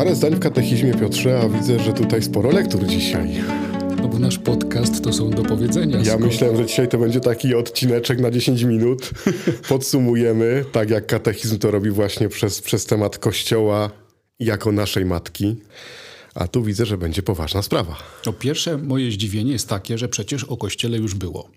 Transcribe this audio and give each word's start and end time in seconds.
Parę 0.00 0.14
zdań 0.14 0.34
w 0.34 0.40
katechizmie, 0.40 0.94
Piotrze, 0.94 1.40
a 1.40 1.48
widzę, 1.48 1.78
że 1.78 1.92
tutaj 1.92 2.22
sporo 2.22 2.50
lektur 2.50 2.86
dzisiaj. 2.86 3.28
No 3.96 4.08
bo 4.08 4.18
nasz 4.18 4.38
podcast 4.38 5.04
to 5.04 5.12
są 5.12 5.30
do 5.30 5.42
powiedzenia. 5.42 5.98
Ja 5.98 6.04
Skoro- 6.04 6.26
myślałem, 6.26 6.56
że 6.56 6.66
dzisiaj 6.66 6.88
to 6.88 6.98
będzie 6.98 7.20
taki 7.20 7.54
odcineczek 7.54 8.20
na 8.20 8.30
10 8.30 8.62
minut. 8.62 9.10
Podsumujemy, 9.68 10.64
tak 10.72 10.90
jak 10.90 11.06
katechizm 11.06 11.58
to 11.58 11.70
robi 11.70 11.90
właśnie 11.90 12.28
przez, 12.28 12.60
przez 12.60 12.86
temat 12.86 13.18
Kościoła 13.18 13.90
jako 14.38 14.72
naszej 14.72 15.04
matki. 15.04 15.56
A 16.34 16.48
tu 16.48 16.62
widzę, 16.62 16.86
że 16.86 16.98
będzie 16.98 17.22
poważna 17.22 17.62
sprawa. 17.62 17.96
No 18.26 18.32
pierwsze 18.32 18.78
moje 18.78 19.10
zdziwienie 19.10 19.52
jest 19.52 19.68
takie, 19.68 19.98
że 19.98 20.08
przecież 20.08 20.44
o 20.44 20.56
Kościele 20.56 20.98
już 20.98 21.14
było. 21.14 21.48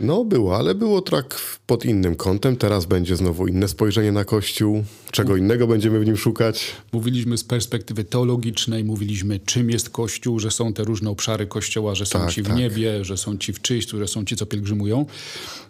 No 0.00 0.24
było, 0.24 0.56
ale 0.56 0.74
było 0.74 1.02
tak 1.02 1.40
pod 1.66 1.84
innym 1.84 2.16
kątem. 2.16 2.56
Teraz 2.56 2.84
będzie 2.86 3.16
znowu 3.16 3.46
inne 3.46 3.68
spojrzenie 3.68 4.12
na 4.12 4.24
Kościół. 4.24 4.84
Czego 5.10 5.36
innego 5.36 5.66
będziemy 5.66 6.00
w 6.00 6.06
nim 6.06 6.16
szukać. 6.16 6.64
Mówiliśmy 6.92 7.38
z 7.38 7.44
perspektywy 7.44 8.04
teologicznej, 8.04 8.84
mówiliśmy 8.84 9.40
czym 9.40 9.70
jest 9.70 9.90
Kościół, 9.90 10.38
że 10.38 10.50
są 10.50 10.72
te 10.72 10.84
różne 10.84 11.10
obszary 11.10 11.46
Kościoła, 11.46 11.94
że 11.94 12.06
są 12.06 12.18
Tak, 12.18 12.32
ci 12.32 12.42
w 12.42 12.46
tak. 12.46 12.56
niebie, 12.56 13.04
że 13.04 13.16
są 13.16 13.38
ci 13.38 13.52
w 13.52 13.60
czyśćcu, 13.62 13.98
że 13.98 14.08
są 14.08 14.24
ci, 14.24 14.36
co 14.36 14.46
pielgrzymują. 14.46 15.06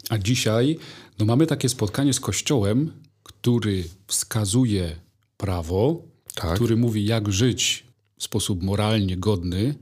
A 0.09 0.19
dzisiaj 0.19 0.79
no 1.19 1.25
mamy 1.27 1.47
takie 1.47 1.69
spotkanie 1.69 2.13
z 2.13 2.21
Kościołem, 2.21 2.93
który 3.23 3.85
wskazuje 4.07 4.97
prawo, 5.37 6.03
Tak. 6.35 6.55
który 6.55 6.77
mówi 6.77 7.05
jak 7.05 7.33
żyć 7.33 7.85
w 8.19 8.25
sposób 8.25 8.63
moralnie 8.63 9.17
godny. 9.17 9.75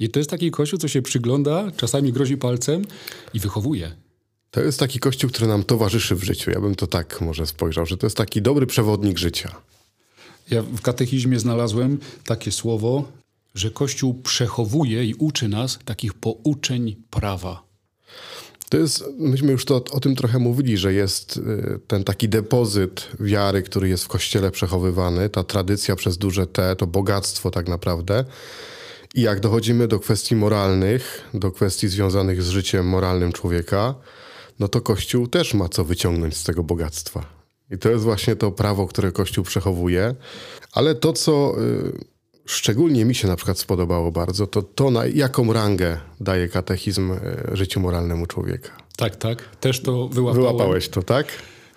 I 0.00 0.08
to 0.08 0.20
jest 0.20 0.30
taki 0.30 0.50
Kościół, 0.50 0.78
co 0.78 0.88
się 0.88 1.02
przygląda, 1.02 1.70
czasami 1.76 2.12
grozi 2.12 2.36
palcem 2.36 2.84
i 3.34 3.40
wychowuje. 3.40 3.96
To 4.50 4.60
jest 4.60 4.78
taki 4.78 4.98
Kościół, 4.98 5.30
który 5.30 5.46
nam 5.46 5.64
towarzyszy 5.64 6.16
w 6.16 6.24
życiu. 6.24 6.50
Ja 6.50 6.60
bym 6.60 6.74
to 6.74 6.86
tak 6.86 7.20
może 7.20 7.46
spojrzał, 7.46 7.86
że 7.86 7.96
to 7.96 8.06
jest 8.06 8.16
taki 8.16 8.42
dobry 8.42 8.66
przewodnik 8.66 9.18
życia. 9.18 9.56
Ja 10.50 10.62
w 10.62 10.80
katechizmie 10.80 11.38
znalazłem 11.38 11.98
takie 12.24 12.52
słowo, 12.52 13.04
że 13.54 13.70
Kościół 13.70 14.14
przechowuje 14.14 15.04
i 15.04 15.14
uczy 15.14 15.48
nas 15.48 15.78
takich 15.84 16.14
pouczeń 16.14 16.96
prawa. 17.10 17.66
To 18.68 18.76
jest, 18.76 19.04
myśmy 19.18 19.52
już 19.52 19.64
to, 19.64 19.84
o 19.90 20.00
tym 20.00 20.16
trochę 20.16 20.38
mówili, 20.38 20.76
że 20.76 20.92
jest 20.92 21.36
y, 21.36 21.80
ten 21.86 22.04
taki 22.04 22.28
depozyt 22.28 23.08
wiary, 23.20 23.62
który 23.62 23.88
jest 23.88 24.04
w 24.04 24.08
kościele 24.08 24.50
przechowywany, 24.50 25.28
ta 25.28 25.44
tradycja 25.44 25.96
przez 25.96 26.18
duże 26.18 26.46
T, 26.46 26.76
to 26.76 26.86
bogactwo 26.86 27.50
tak 27.50 27.68
naprawdę. 27.68 28.24
I 29.16 29.20
jak 29.20 29.40
dochodzimy 29.40 29.88
do 29.88 30.00
kwestii 30.00 30.36
moralnych, 30.36 31.30
do 31.34 31.50
kwestii 31.52 31.88
związanych 31.88 32.42
z 32.42 32.48
życiem 32.48 32.88
moralnym 32.88 33.32
człowieka, 33.32 33.94
no 34.58 34.68
to 34.68 34.80
Kościół 34.80 35.26
też 35.26 35.54
ma 35.54 35.68
co 35.68 35.84
wyciągnąć 35.84 36.36
z 36.36 36.44
tego 36.44 36.62
bogactwa. 36.62 37.26
I 37.70 37.78
to 37.78 37.90
jest 37.90 38.04
właśnie 38.04 38.36
to 38.36 38.52
prawo, 38.52 38.86
które 38.86 39.12
Kościół 39.12 39.44
przechowuje. 39.44 40.14
Ale 40.72 40.94
to, 40.94 41.12
co 41.12 41.54
y, 41.60 42.04
szczególnie 42.46 43.04
mi 43.04 43.14
się 43.14 43.28
na 43.28 43.36
przykład 43.36 43.58
spodobało 43.58 44.12
bardzo, 44.12 44.46
to 44.46 44.62
to, 44.62 44.90
na 44.90 45.06
jaką 45.06 45.52
rangę 45.52 46.00
daje 46.20 46.48
katechizm 46.48 47.12
y, 47.12 47.56
życiu 47.56 47.80
moralnemu 47.80 48.26
człowieka. 48.26 48.70
Tak, 48.96 49.16
tak. 49.16 49.56
Też 49.56 49.82
to 49.82 50.08
wyłapałem. 50.08 50.46
Wyłapałeś 50.46 50.88
to, 50.88 51.02
tak? 51.02 51.26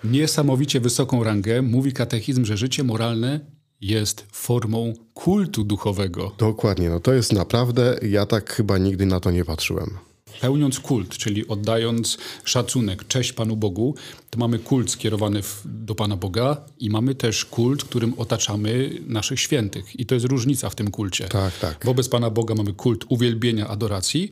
Niesamowicie 0.03 0.79
wysoką 0.79 1.23
rangę 1.23 1.61
mówi 1.61 1.93
katechizm, 1.93 2.45
że 2.45 2.57
życie 2.57 2.83
moralne 2.83 3.58
jest 3.81 4.25
formą 4.31 4.93
kultu 5.13 5.63
duchowego. 5.63 6.31
Dokładnie, 6.37 6.89
no 6.89 6.99
to 6.99 7.13
jest 7.13 7.33
naprawdę, 7.33 7.99
ja 8.01 8.25
tak 8.25 8.53
chyba 8.53 8.77
nigdy 8.77 9.05
na 9.05 9.19
to 9.19 9.31
nie 9.31 9.45
patrzyłem. 9.45 9.97
Pełniąc 10.41 10.79
kult, 10.79 11.17
czyli 11.17 11.47
oddając 11.47 12.17
szacunek, 12.43 13.07
cześć 13.07 13.33
Panu 13.33 13.57
Bogu, 13.57 13.95
to 14.29 14.39
mamy 14.39 14.59
kult 14.59 14.91
skierowany 14.91 15.41
w, 15.41 15.61
do 15.65 15.95
Pana 15.95 16.17
Boga 16.17 16.57
i 16.79 16.89
mamy 16.89 17.15
też 17.15 17.45
kult, 17.45 17.83
którym 17.83 18.13
otaczamy 18.17 18.89
naszych 19.07 19.39
świętych. 19.39 19.99
I 19.99 20.05
to 20.05 20.15
jest 20.15 20.25
różnica 20.25 20.69
w 20.69 20.75
tym 20.75 20.91
kulcie. 20.91 21.27
Tak, 21.27 21.59
tak. 21.59 21.85
Wobec 21.85 22.09
Pana 22.09 22.29
Boga 22.29 22.55
mamy 22.55 22.73
kult 22.73 23.05
uwielbienia, 23.09 23.67
adoracji, 23.67 24.31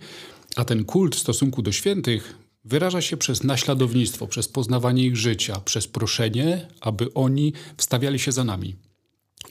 a 0.56 0.66
ten 0.66 0.86
kult 0.86 1.16
w 1.16 1.20
stosunku 1.20 1.62
do 1.62 1.72
świętych 1.72 2.36
wyraża 2.66 3.02
się 3.02 3.18
przez 3.18 3.44
naśladownictwo, 3.44 4.28
przez 4.28 4.48
poznawanie 4.48 5.06
ich 5.06 5.18
życia, 5.18 5.62
przez 5.66 5.88
proszenie, 5.88 6.68
aby 6.82 7.14
oni 7.14 7.54
wstawiali 7.78 8.20
się 8.20 8.32
za 8.32 8.44
nami. 8.44 8.76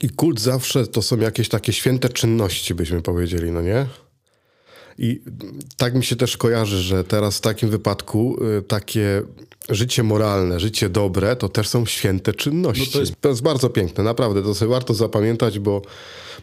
I 0.01 0.09
kult 0.09 0.39
zawsze 0.39 0.87
to 0.87 1.01
są 1.01 1.17
jakieś 1.17 1.49
takie 1.49 1.73
święte 1.73 2.09
czynności, 2.09 2.75
byśmy 2.75 3.01
powiedzieli, 3.01 3.51
no 3.51 3.61
nie? 3.61 3.85
I 4.97 5.21
tak 5.77 5.95
mi 5.95 6.03
się 6.03 6.15
też 6.15 6.37
kojarzy, 6.37 6.81
że 6.81 7.03
teraz 7.03 7.37
w 7.37 7.41
takim 7.41 7.69
wypadku 7.69 8.37
y, 8.59 8.61
takie 8.61 9.21
życie 9.69 10.03
moralne, 10.03 10.59
życie 10.59 10.89
dobre, 10.89 11.35
to 11.35 11.49
też 11.49 11.67
są 11.67 11.85
święte 11.85 12.33
czynności. 12.33 12.83
No 12.85 12.91
to 12.93 12.99
jest- 12.99 13.21
to 13.21 13.29
jest 13.29 13.41
bardzo 13.41 13.69
piękne, 13.69 14.03
naprawdę. 14.03 14.43
To 14.43 14.55
sobie 14.55 14.71
warto 14.71 14.93
zapamiętać, 14.93 15.59
bo 15.59 15.81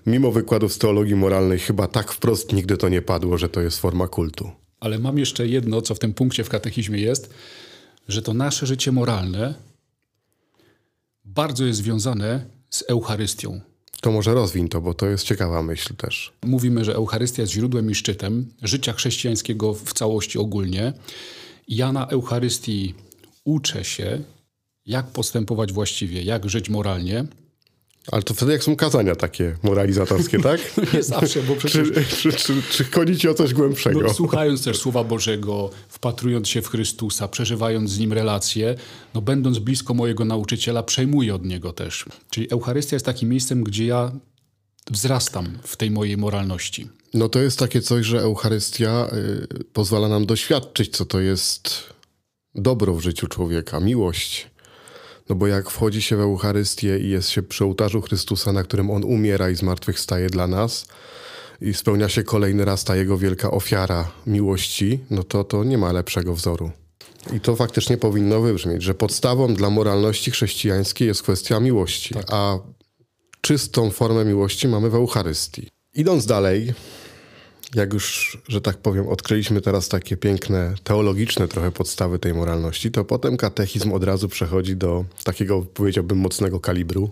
mimo 0.07 0.33
wykładów 0.33 0.73
z 0.73 0.79
teologii 0.79 1.15
moralnej 1.15 1.59
chyba 1.59 1.87
tak 1.89 2.13
wprost 2.13 2.53
nigdy 2.53 2.77
to 2.77 2.89
nie 2.89 3.03
padło, 3.03 3.39
że 3.39 3.49
to 3.49 3.61
jest 3.61 3.79
forma 3.79 4.09
kultu. 4.09 4.51
Ale 4.81 4.99
mam 4.99 5.19
jeszcze 5.19 5.47
jedno, 5.47 5.83
co 5.83 5.95
w 5.95 5.99
tym 5.99 6.15
punkcie 6.15 6.45
w 6.45 6.49
katechizmie 6.49 7.01
jest, 7.01 7.31
że 8.09 8.23
to 8.23 8.35
nasze 8.35 8.67
życie 8.67 8.93
moralne 8.93 9.55
bardzo 11.25 11.65
jest 11.65 11.79
związane 11.79 12.47
z 12.75 12.85
Eucharystią. 12.89 13.61
To 14.01 14.13
może 14.13 14.35
rozwiń 14.35 14.69
to, 14.69 14.81
bo 14.81 14.95
to 14.95 15.07
jest 15.07 15.25
ciekawa 15.25 15.63
myśl 15.63 15.95
też. 15.95 16.33
Mówimy, 16.43 16.85
że 16.85 16.95
Eucharystia 16.95 17.43
jest 17.43 17.53
źródłem 17.53 17.91
i 17.91 17.95
szczytem 17.95 18.49
życia 18.63 18.93
chrześcijańskiego 18.93 19.75
w 19.75 19.93
całości 19.93 20.39
ogólnie. 20.39 20.93
Ja 21.69 21.93
na 21.93 22.07
Eucharystii 22.07 22.95
uczę 23.45 23.85
się, 23.85 24.23
jak 24.87 25.07
postępować 25.07 25.73
właściwie, 25.73 26.23
jak 26.23 26.51
żyć 26.51 26.69
moralnie. 26.71 27.25
Ale 28.13 28.23
to 28.23 28.35
wtedy 28.35 28.53
jak 28.53 28.65
są 28.65 28.77
kazania 28.77 29.17
takie 29.17 29.57
moralizatorskie, 29.63 30.41
tak? 30.41 30.61
Nie 30.95 31.03
zawsze, 31.03 31.43
bo 31.43 31.57
przecież 31.57 31.89
czy, 31.93 32.05
czy, 32.17 32.33
czy, 32.33 32.63
czy 32.71 32.85
chodzi 32.85 33.17
ci 33.17 33.29
o 33.29 33.35
coś 33.35 33.55
głębszego? 33.55 34.01
no, 34.01 34.15
słuchając 34.15 34.65
też 34.65 34.79
Słowa 34.79 35.05
Bożego, 35.05 35.71
wpatrując 35.89 36.49
się 36.49 36.63
w 36.63 36.69
Chrystusa, 36.69 37.29
przeżywając 37.29 37.91
z 37.91 37.99
Nim 37.99 38.13
relacje, 38.13 38.75
no, 39.15 39.23
będąc 39.23 39.59
blisko 39.59 39.95
mojego 39.95 40.25
nauczyciela, 40.25 40.83
przejmuję 40.83 41.35
od 41.35 41.45
Niego 41.45 41.73
też. 41.73 42.05
Czyli 42.31 42.51
Eucharystia 42.51 42.97
jest 42.97 43.07
takim 43.07 43.29
miejscem, 43.29 43.65
gdzie 43.65 43.87
ja 43.87 44.13
wzrastam 44.91 45.59
w 45.63 45.77
tej 45.77 45.91
mojej 45.91 46.17
moralności. 46.17 46.89
No 47.15 47.29
to 47.29 47.39
jest 47.39 47.59
takie 47.59 47.81
coś, 47.81 48.07
że 48.07 48.21
Eucharystia 48.21 49.09
y, 49.61 49.65
pozwala 49.73 50.09
nam 50.09 50.27
doświadczyć, 50.27 50.97
co 50.97 51.05
to 51.05 51.21
jest 51.21 51.95
dobro 52.55 52.95
w 52.95 53.01
życiu 53.01 53.27
człowieka, 53.27 53.81
miłość. 53.81 54.54
No 55.29 55.35
bo 55.35 55.47
jak 55.47 55.71
wchodzi 55.71 56.03
się 56.03 56.17
w 56.17 56.21
Eucharystię 56.21 56.99
i 56.99 57.09
jest 57.09 57.29
się 57.29 57.43
przy 57.43 57.65
ołtarzu 57.65 58.01
Chrystusa, 58.01 58.53
na 58.53 58.63
którym 58.63 58.91
On 58.91 59.05
umiera 59.05 59.51
i 59.51 59.57
zmartwychwstaje 59.57 60.31
dla 60.31 60.47
nas 60.47 60.87
i 61.61 61.75
spełnia 61.75 62.09
się 62.09 62.23
kolejny 62.23 62.65
raz 62.65 62.85
ta 62.85 62.97
Jego 62.97 63.19
wielka 63.19 63.51
ofiara 63.51 64.11
miłości, 64.27 64.99
no 65.11 65.25
to 65.25 65.45
to 65.45 65.65
nie 65.65 65.79
ma 65.79 65.93
lepszego 65.93 66.35
wzoru. 66.35 66.71
I 67.33 67.41
to 67.41 67.57
faktycznie 67.57 67.97
powinno 67.97 68.41
wybrzmieć, 68.41 68.83
że 68.83 68.95
podstawą 68.95 69.55
dla 69.55 69.71
moralności 69.71 70.31
chrześcijańskiej 70.31 71.09
jest 71.09 71.23
kwestia 71.23 71.61
miłości, 71.61 72.15
a 72.31 72.59
czystą 73.41 73.91
formę 73.91 74.25
miłości 74.25 74.69
mamy 74.69 74.91
w 74.91 74.95
Eucharystii. 74.95 75.69
Idąc 75.95 76.27
dalej, 76.27 76.73
jak 77.75 77.93
już, 77.93 78.39
że 78.49 78.61
tak 78.61 78.77
powiem, 78.77 79.09
odkryliśmy 79.09 79.61
teraz 79.61 79.89
takie 79.89 80.17
piękne, 80.17 80.75
teologiczne 80.85 81.49
trochę 81.49 81.73
podstawy 81.73 82.19
tej 82.19 82.35
moralności, 82.35 82.91
to 82.91 83.05
potem 83.05 83.37
katechizm 83.37 83.93
od 83.93 84.05
razu 84.05 84.29
przechodzi 84.29 84.77
do 84.77 85.05
takiego, 85.25 85.63
powiedziałbym, 85.75 86.19
mocnego 86.19 86.61
kalibru, 86.61 87.11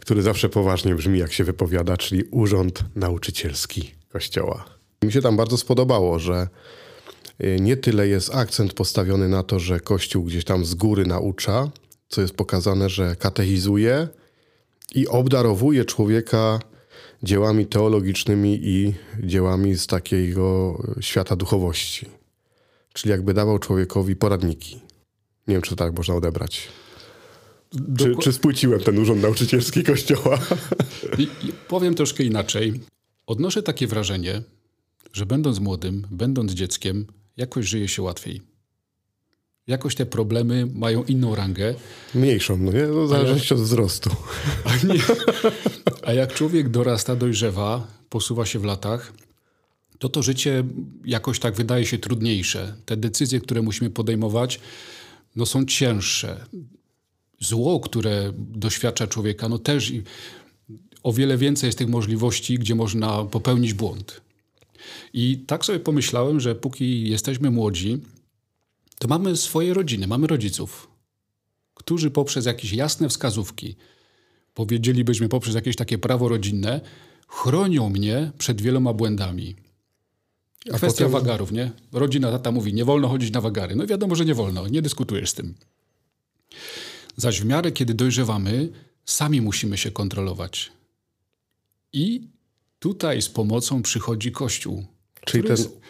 który 0.00 0.22
zawsze 0.22 0.48
poważnie 0.48 0.94
brzmi, 0.94 1.18
jak 1.18 1.32
się 1.32 1.44
wypowiada, 1.44 1.96
czyli 1.96 2.24
urząd 2.30 2.84
nauczycielski 2.96 3.94
Kościoła. 4.12 4.64
Mi 5.02 5.12
się 5.12 5.22
tam 5.22 5.36
bardzo 5.36 5.56
spodobało, 5.56 6.18
że 6.18 6.48
y, 7.44 7.56
nie 7.60 7.76
tyle 7.76 8.08
jest 8.08 8.34
akcent 8.34 8.72
postawiony 8.74 9.28
na 9.28 9.42
to, 9.42 9.58
że 9.58 9.80
Kościół 9.80 10.24
gdzieś 10.24 10.44
tam 10.44 10.64
z 10.64 10.74
góry 10.74 11.06
naucza, 11.06 11.70
co 12.08 12.20
jest 12.20 12.34
pokazane, 12.34 12.88
że 12.88 13.16
katechizuje 13.16 14.08
i 14.94 15.08
obdarowuje 15.08 15.84
człowieka 15.84 16.60
dziełami 17.22 17.66
teologicznymi 17.66 18.60
i 18.62 18.94
dziełami 19.22 19.74
z 19.74 19.86
takiego 19.86 20.78
świata 21.00 21.36
duchowości. 21.36 22.06
Czyli 22.92 23.10
jakby 23.10 23.34
dawał 23.34 23.58
człowiekowi 23.58 24.16
poradniki. 24.16 24.74
Nie 25.48 25.54
wiem, 25.54 25.62
czy 25.62 25.70
to 25.70 25.76
tak 25.76 25.96
można 25.96 26.14
odebrać. 26.14 26.68
Czy, 27.72 27.78
Doku- 28.04 28.22
czy 28.22 28.32
spłyciłem 28.32 28.80
ten 28.80 28.98
urząd 28.98 29.22
nauczycielski 29.22 29.82
kościoła? 29.84 30.38
I, 31.18 31.22
i 31.22 31.52
powiem 31.68 31.94
troszkę 31.94 32.24
inaczej. 32.24 32.80
Odnoszę 33.26 33.62
takie 33.62 33.86
wrażenie, 33.86 34.42
że 35.12 35.26
będąc 35.26 35.58
młodym, 35.60 36.06
będąc 36.10 36.52
dzieckiem, 36.52 37.06
jakoś 37.36 37.66
żyje 37.66 37.88
się 37.88 38.02
łatwiej. 38.02 38.51
Jakoś 39.66 39.94
te 39.94 40.06
problemy 40.06 40.66
mają 40.74 41.04
inną 41.04 41.34
rangę. 41.34 41.74
Mniejszą, 42.14 42.56
no 42.56 42.72
nie? 42.72 42.86
No, 42.86 43.06
w 43.06 43.08
zależności 43.08 43.54
od 43.54 43.60
wzrostu. 43.60 44.10
A, 44.64 44.86
nie, 44.86 45.00
a 46.02 46.12
jak 46.12 46.34
człowiek 46.34 46.68
dorasta, 46.68 47.16
dojrzewa, 47.16 47.86
posuwa 48.08 48.46
się 48.46 48.58
w 48.58 48.64
latach, 48.64 49.12
to 49.98 50.08
to 50.08 50.22
życie 50.22 50.64
jakoś 51.04 51.38
tak 51.38 51.54
wydaje 51.54 51.86
się 51.86 51.98
trudniejsze. 51.98 52.74
Te 52.86 52.96
decyzje, 52.96 53.40
które 53.40 53.62
musimy 53.62 53.90
podejmować, 53.90 54.60
no 55.36 55.46
są 55.46 55.64
cięższe. 55.64 56.46
Zło, 57.40 57.80
które 57.80 58.32
doświadcza 58.36 59.06
człowieka, 59.06 59.48
no 59.48 59.58
też 59.58 59.92
o 61.02 61.12
wiele 61.12 61.36
więcej 61.36 61.68
jest 61.68 61.78
tych 61.78 61.88
możliwości, 61.88 62.58
gdzie 62.58 62.74
można 62.74 63.24
popełnić 63.24 63.74
błąd. 63.74 64.20
I 65.12 65.44
tak 65.46 65.64
sobie 65.64 65.80
pomyślałem, 65.80 66.40
że 66.40 66.54
póki 66.54 67.10
jesteśmy 67.10 67.50
młodzi, 67.50 68.00
to 69.02 69.08
mamy 69.08 69.36
swoje 69.36 69.74
rodziny, 69.74 70.06
mamy 70.06 70.26
rodziców, 70.26 70.90
którzy 71.74 72.10
poprzez 72.10 72.46
jakieś 72.46 72.72
jasne 72.72 73.08
wskazówki, 73.08 73.76
powiedzielibyśmy 74.54 75.28
poprzez 75.28 75.54
jakieś 75.54 75.76
takie 75.76 75.98
prawo 75.98 76.28
rodzinne, 76.28 76.80
chronią 77.28 77.88
mnie 77.88 78.32
przed 78.38 78.60
wieloma 78.60 78.92
błędami. 78.92 79.56
A 80.72 80.76
Kwestia 80.76 81.04
potem... 81.04 81.10
wagarów, 81.10 81.52
nie? 81.52 81.70
Rodzina, 81.92 82.30
tata 82.30 82.52
mówi, 82.52 82.74
nie 82.74 82.84
wolno 82.84 83.08
chodzić 83.08 83.32
na 83.32 83.40
wagary. 83.40 83.76
No 83.76 83.86
wiadomo, 83.86 84.14
że 84.14 84.24
nie 84.24 84.34
wolno, 84.34 84.68
nie 84.68 84.82
dyskutujesz 84.82 85.30
z 85.30 85.34
tym. 85.34 85.54
Zaś 87.16 87.40
w 87.40 87.44
miarę, 87.44 87.72
kiedy 87.72 87.94
dojrzewamy, 87.94 88.68
sami 89.04 89.40
musimy 89.40 89.78
się 89.78 89.90
kontrolować. 89.90 90.72
I 91.92 92.28
tutaj 92.78 93.22
z 93.22 93.28
pomocą 93.28 93.82
przychodzi 93.82 94.32
Kościół. 94.32 94.86
Czyli 95.26 95.44
ten 95.44 95.56
jest... 95.56 95.80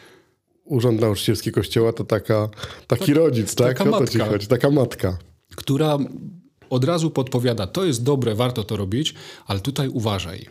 Urząd 0.65 1.01
Nauczycielski 1.01 1.53
Kościoła 1.53 1.93
to 1.93 2.05
taka, 2.05 2.49
taki 2.87 3.07
tak, 3.07 3.17
rodzic, 3.17 3.55
tak? 3.55 3.79
Taka 3.79 3.91
matka, 3.91 4.07
ci 4.07 4.19
chodzi, 4.19 4.47
taka 4.47 4.71
matka. 4.71 5.19
Która 5.57 5.99
od 6.71 6.85
razu 6.85 7.11
podpowiada, 7.11 7.67
to 7.67 7.85
jest 7.85 8.03
dobre, 8.03 8.35
warto 8.35 8.65
to 8.65 8.77
robić, 8.77 9.15
ale 9.47 9.61
tutaj 9.61 9.89
uważaj. 9.89 10.47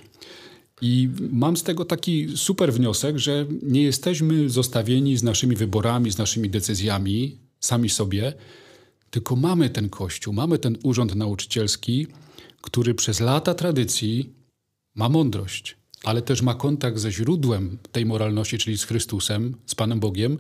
I 0.81 1.09
mam 1.31 1.57
z 1.57 1.63
tego 1.63 1.85
taki 1.85 2.37
super 2.37 2.73
wniosek, 2.73 3.17
że 3.17 3.45
nie 3.63 3.83
jesteśmy 3.83 4.49
zostawieni 4.49 5.17
z 5.17 5.23
naszymi 5.23 5.55
wyborami, 5.55 6.11
z 6.11 6.17
naszymi 6.17 6.49
decyzjami 6.49 7.37
sami 7.59 7.89
sobie, 7.89 8.33
tylko 9.09 9.35
mamy 9.35 9.69
ten 9.69 9.89
kościół, 9.89 10.33
mamy 10.33 10.59
ten 10.59 10.77
urząd 10.83 11.15
nauczycielski, 11.15 12.07
który 12.61 12.93
przez 12.93 13.19
lata 13.19 13.53
tradycji 13.53 14.33
ma 14.95 15.09
mądrość, 15.09 15.77
ale 16.03 16.21
też 16.21 16.41
ma 16.41 16.55
kontakt 16.55 16.97
ze 16.97 17.11
źródłem 17.11 17.77
tej 17.91 18.05
moralności, 18.05 18.57
czyli 18.57 18.77
z 18.77 18.83
Chrystusem, 18.85 19.55
z 19.65 19.75
Panem 19.75 19.99
Bogiem 19.99 20.37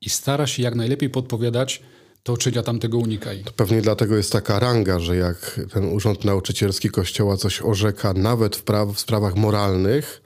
i 0.00 0.10
stara 0.10 0.46
się 0.46 0.62
jak 0.62 0.74
najlepiej 0.74 1.10
podpowiadać, 1.10 1.82
to 2.22 2.36
czynia 2.36 2.62
tamtego 2.62 2.98
unikaj. 2.98 3.42
To 3.44 3.52
pewnie 3.52 3.82
dlatego 3.82 4.16
jest 4.16 4.32
taka 4.32 4.58
ranga, 4.58 4.98
że 5.00 5.16
jak 5.16 5.60
ten 5.72 5.84
Urząd 5.84 6.24
Nauczycielski 6.24 6.90
Kościoła 6.90 7.36
coś 7.36 7.62
orzeka, 7.62 8.12
nawet 8.12 8.56
w, 8.56 8.64
pra- 8.64 8.94
w 8.94 9.00
sprawach 9.00 9.36
moralnych, 9.36 10.22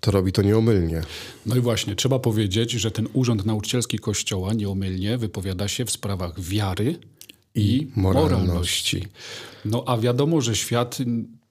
to 0.00 0.10
robi 0.10 0.32
to 0.32 0.42
nieomylnie. 0.42 1.02
No 1.46 1.56
i 1.56 1.60
właśnie, 1.60 1.94
trzeba 1.96 2.18
powiedzieć, 2.18 2.70
że 2.70 2.90
ten 2.90 3.08
Urząd 3.12 3.46
Nauczycielski 3.46 3.98
Kościoła 3.98 4.52
nieomylnie 4.52 5.18
wypowiada 5.18 5.68
się 5.68 5.84
w 5.84 5.90
sprawach 5.90 6.40
wiary 6.40 6.98
i, 7.54 7.76
i 7.76 7.90
moralności. 7.96 8.42
moralności. 8.46 9.06
No 9.64 9.82
a 9.86 9.98
wiadomo, 9.98 10.40
że 10.40 10.56
świat 10.56 10.98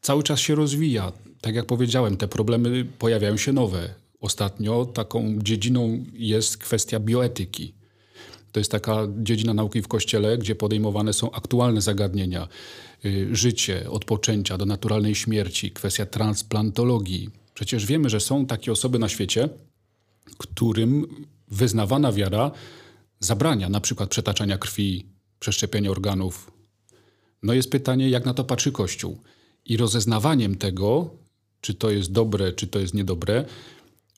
cały 0.02 0.24
czas 0.24 0.40
się 0.40 0.56
rozwija. 0.56 1.12
Tak 1.44 1.56
jak 1.56 1.66
powiedziałem, 1.66 2.18
te 2.18 2.28
problemy 2.28 2.86
pojawiają 2.86 3.38
się 3.38 3.54
nowe. 3.54 3.94
Ostatnio 4.20 4.86
taką 4.86 5.40
dziedziną 5.42 6.06
jest 6.14 6.58
kwestia 6.58 7.00
bioetyki. 7.00 7.74
To 8.52 8.60
jest 8.60 8.72
taka 8.72 9.08
dziedzina 9.18 9.54
nauki 9.54 9.82
w 9.82 9.88
Kościele, 9.88 10.38
gdzie 10.38 10.56
podejmowane 10.56 11.14
są 11.14 11.32
aktualne 11.32 11.82
zagadnienia. 11.82 12.48
Y, 13.06 13.36
życie, 13.36 13.90
odpoczęcia 13.90 14.58
do 14.58 14.66
naturalnej 14.66 15.16
śmierci, 15.16 15.72
kwestia 15.72 16.06
transplantologii. 16.06 17.30
Przecież 17.54 17.86
wiemy, 17.86 18.10
że 18.10 18.20
są 18.20 18.46
takie 18.46 18.72
osoby 18.72 19.00
na 19.00 19.10
świecie, 19.10 19.50
którym 20.38 21.08
wyznawana 21.52 22.12
wiara 22.12 22.52
zabrania 23.20 23.70
na 23.70 23.80
przykład 23.80 24.10
przetaczania 24.10 24.58
krwi, 24.58 25.06
przeszczepienia 25.40 25.92
organów. 25.92 26.52
No 27.44 27.54
jest 27.54 27.72
pytanie, 27.72 28.10
jak 28.10 28.26
na 28.26 28.34
to 28.34 28.44
patrzy 28.44 28.72
Kościół. 28.72 29.22
I 29.66 29.78
rozeznawaniem 29.78 30.56
tego, 30.56 31.23
czy 31.64 31.74
to 31.74 31.92
jest 31.92 32.12
dobre, 32.12 32.54
czy 32.54 32.68
to 32.68 32.80
jest 32.80 32.94
niedobre, 32.94 33.46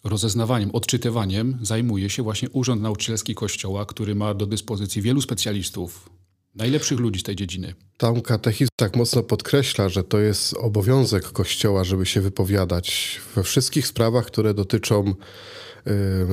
rozeznawaniem, 0.03 0.71
odczytywaniem 0.71 1.57
zajmuje 1.61 2.09
się 2.09 2.23
właśnie 2.23 2.49
Urząd 2.49 2.81
Nauczycielski 2.81 3.35
Kościoła, 3.35 3.85
który 3.85 4.15
ma 4.15 4.33
do 4.33 4.45
dyspozycji 4.45 5.01
wielu 5.01 5.21
specjalistów, 5.21 6.09
najlepszych 6.55 6.99
ludzi 6.99 7.19
z 7.19 7.23
tej 7.23 7.35
dziedziny. 7.35 7.73
Tam 7.97 8.21
katechizm 8.21 8.69
tak 8.75 8.95
mocno 8.95 9.23
podkreśla, 9.23 9.89
że 9.89 10.03
to 10.03 10.19
jest 10.19 10.53
obowiązek 10.53 11.23
Kościoła, 11.31 11.83
żeby 11.83 12.05
się 12.05 12.21
wypowiadać 12.21 13.19
we 13.35 13.43
wszystkich 13.43 13.87
sprawach, 13.87 14.25
które 14.25 14.53
dotyczą 14.53 15.13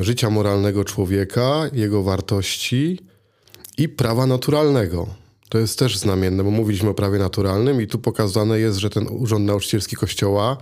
y, 0.00 0.04
życia 0.04 0.30
moralnego 0.30 0.84
człowieka, 0.84 1.70
jego 1.72 2.02
wartości 2.02 2.98
i 3.78 3.88
prawa 3.88 4.26
naturalnego. 4.26 5.06
To 5.48 5.58
jest 5.58 5.78
też 5.78 5.98
znamienne, 5.98 6.44
bo 6.44 6.50
mówiliśmy 6.50 6.88
o 6.90 6.94
prawie 6.94 7.18
naturalnym 7.18 7.82
i 7.82 7.86
tu 7.86 7.98
pokazane 7.98 8.58
jest, 8.58 8.78
że 8.78 8.90
ten 8.90 9.06
Urząd 9.10 9.46
Nauczycielski 9.46 9.96
Kościoła 9.96 10.56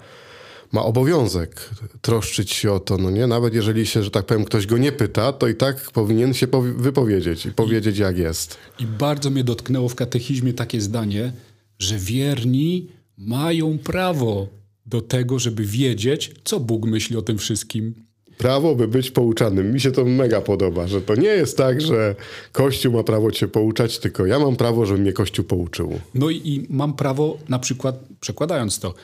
ma 0.72 0.84
obowiązek 0.84 1.70
troszczyć 2.00 2.50
się 2.50 2.72
o 2.72 2.81
to, 2.81 2.96
no 2.96 3.11
nie? 3.11 3.26
Nawet 3.26 3.55
jeżeli 3.55 3.87
się, 3.87 4.02
że 4.02 4.11
tak 4.11 4.26
powiem, 4.26 4.44
ktoś 4.44 4.67
go 4.67 4.78
nie 4.78 4.93
pyta, 4.93 5.32
to 5.32 5.49
i 5.49 5.55
tak 5.55 5.90
powinien 5.90 6.34
się 6.34 6.46
wypowiedzieć 6.76 7.46
i 7.46 7.52
powiedzieć, 7.52 7.99
jak 7.99 8.19
jest. 8.19 8.56
I 8.78 8.87
bardzo 8.87 9.31
mnie 9.31 9.44
dotknęło 9.44 9.88
w 9.88 9.94
katechizmie 9.94 10.52
takie 10.52 10.81
zdanie, 10.81 11.32
że 11.78 11.99
wierni 11.99 12.88
mają 13.19 13.78
prawo 13.78 14.49
do 14.87 15.00
tego, 15.00 15.38
żeby 15.38 15.64
wiedzieć, 15.64 16.32
co 16.44 16.61
Bóg 16.61 16.87
myśli 16.87 17.17
o 17.17 17.22
tym 17.22 17.38
wszystkim. 17.38 17.94
Prawo, 18.38 18.75
by 18.75 18.88
być 18.88 19.11
pouczanym. 19.11 19.72
Mi 19.72 19.81
się 19.81 19.93
to 19.93 20.05
mega 20.05 20.40
podoba, 20.40 20.87
że 20.87 21.00
to 21.00 21.14
nie 21.14 21.28
jest 21.28 21.56
tak, 21.56 21.81
że 21.81 22.14
Kościół 22.52 22.93
ma 22.93 23.02
prawo 23.02 23.31
cię 23.31 23.49
pouczać, 23.49 23.99
tylko 23.99 24.26
ja 24.26 24.38
mam 24.38 24.56
prawo, 24.56 24.87
żeby 24.87 25.00
mnie 25.00 25.12
Kościół 25.12 25.44
pouczył. 25.44 26.00
No 26.14 26.31
i, 26.31 26.37
i 26.37 26.67
mam 26.70 26.93
prawo, 26.93 27.38
na 27.49 27.58
przykład, 27.58 28.00
przekładając 28.20 28.78
to, 28.78 28.94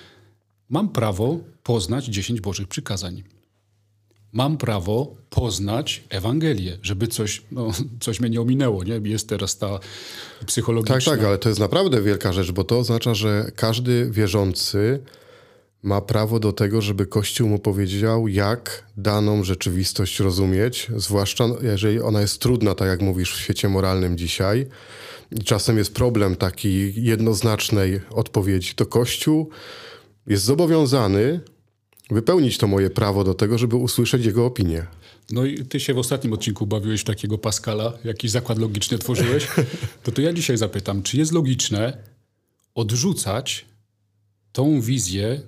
Mam 0.70 0.88
prawo 0.88 1.38
poznać 1.62 2.04
dziesięć 2.04 2.40
Bożych 2.40 2.68
przykazań. 2.68 3.22
Mam 4.32 4.56
prawo 4.56 5.14
poznać 5.30 6.04
Ewangelię, 6.08 6.78
żeby 6.82 7.08
coś, 7.08 7.42
no, 7.52 7.70
coś 8.00 8.20
mnie 8.20 8.30
nie 8.30 8.40
ominęło. 8.40 8.84
Nie? 8.84 9.00
Jest 9.04 9.28
teraz 9.28 9.58
ta 9.58 9.78
psychologiczna... 10.46 10.94
Tak, 10.94 11.04
tak, 11.04 11.24
ale 11.24 11.38
to 11.38 11.48
jest 11.48 11.60
naprawdę 11.60 12.02
wielka 12.02 12.32
rzecz, 12.32 12.52
bo 12.52 12.64
to 12.64 12.78
oznacza, 12.78 13.14
że 13.14 13.50
każdy 13.56 14.10
wierzący 14.10 15.00
ma 15.82 16.00
prawo 16.00 16.40
do 16.40 16.52
tego, 16.52 16.82
żeby 16.82 17.06
Kościół 17.06 17.48
mu 17.48 17.58
powiedział, 17.58 18.28
jak 18.28 18.84
daną 18.96 19.44
rzeczywistość 19.44 20.20
rozumieć, 20.20 20.88
zwłaszcza 20.96 21.44
jeżeli 21.62 22.00
ona 22.00 22.20
jest 22.20 22.40
trudna, 22.40 22.74
tak 22.74 22.88
jak 22.88 23.00
mówisz, 23.00 23.34
w 23.34 23.40
świecie 23.40 23.68
moralnym 23.68 24.18
dzisiaj. 24.18 24.66
Czasem 25.44 25.78
jest 25.78 25.94
problem 25.94 26.36
takiej 26.36 27.04
jednoznacznej 27.04 28.00
odpowiedzi. 28.10 28.74
To 28.74 28.86
Kościół 28.86 29.50
jest 30.26 30.44
zobowiązany 30.44 31.40
wypełnić 32.11 32.59
to 32.59 32.66
moje 32.66 32.90
prawo 32.90 33.25
do 33.25 33.35
tego, 33.35 33.59
żeby 33.59 33.76
usłyszeć 33.76 34.25
jego 34.25 34.47
opinię. 34.47 34.87
No 35.30 35.45
i 35.45 35.64
ty 35.64 35.80
się 35.80 35.95
w 35.95 35.99
ostatnim 35.99 36.33
odcinku 36.33 36.66
bawiłeś 36.66 37.00
w 37.00 37.04
takiego 37.04 37.38
Pascala, 37.38 37.92
jakiś 38.04 38.30
zakład 38.30 38.59
logiczny 38.59 38.99
tworzyłeś. 38.99 39.47
To 40.02 40.12
to 40.12 40.23
ja 40.23 40.33
dzisiaj 40.33 40.56
zapytam, 40.56 41.02
czy 41.02 41.16
jest 41.16 41.33
logiczne 41.33 41.99
odrzucać 42.75 43.64
tą 44.52 44.80
wizję, 44.80 45.40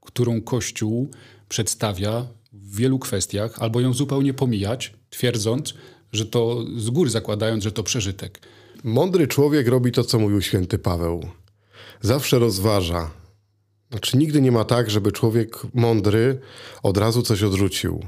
którą 0.00 0.40
Kościół 0.40 1.10
przedstawia 1.48 2.26
w 2.52 2.76
wielu 2.76 2.98
kwestiach, 2.98 3.58
albo 3.58 3.80
ją 3.80 3.92
zupełnie 3.92 4.34
pomijać, 4.34 4.92
twierdząc, 5.10 5.74
że 6.12 6.26
to 6.26 6.64
z 6.76 6.90
góry 6.90 7.10
zakładając, 7.10 7.64
że 7.64 7.72
to 7.72 7.82
przeżytek. 7.82 8.40
Mądry 8.84 9.26
człowiek 9.26 9.68
robi 9.68 9.92
to, 9.92 10.04
co 10.04 10.18
mówił 10.18 10.42
święty 10.42 10.78
Paweł. 10.78 11.28
Zawsze 12.00 12.38
rozważa, 12.38 13.10
znaczy, 13.92 14.16
nigdy 14.16 14.40
nie 14.40 14.52
ma 14.52 14.64
tak, 14.64 14.90
żeby 14.90 15.12
człowiek 15.12 15.58
mądry 15.74 16.38
od 16.82 16.98
razu 16.98 17.22
coś 17.22 17.42
odrzucił. 17.42 18.00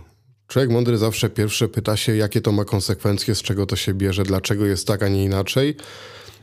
Człowiek 0.47 0.71
mądry 0.71 0.99
zawsze 0.99 1.31
pierwsze 1.31 1.69
pyta 1.69 1.97
się, 1.97 2.17
jakie 2.17 2.41
to 2.41 2.53
ma 2.53 2.65
konsekwencje, 2.65 3.35
z 3.35 3.43
czego 3.43 3.67
to 3.67 3.77
się 3.77 3.95
bierze, 3.95 4.23
dlaczego 4.23 4.67
jest 4.67 4.87
tak, 4.87 5.03
a 5.03 5.09
nie 5.09 5.25
inaczej. 5.25 5.77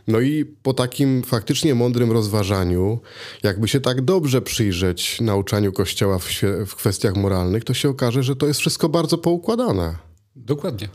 No 0.08 0.20
i 0.20 0.46
po 0.46 0.74
takim 0.74 1.24
faktycznie 1.24 1.76
mądrym 1.76 2.12
rozważaniu, 2.12 3.00
jakby 3.44 3.68
się 3.68 3.80
tak 3.80 4.02
dobrze 4.02 4.42
przyjrzeć 4.42 5.22
nauczaniu 5.22 5.72
Kościoła 5.72 6.20
w, 6.20 6.30
w 6.68 6.76
kwestiach 6.76 7.16
moralnych, 7.16 7.64
to 7.64 7.74
się 7.74 7.90
okaże, 7.90 8.24
że 8.24 8.36
to 8.36 8.48
jest 8.48 8.60
wszystko 8.60 8.90
bardzo 8.90 9.18
poukładane. 9.18 9.96
Dokładnie 10.36 10.90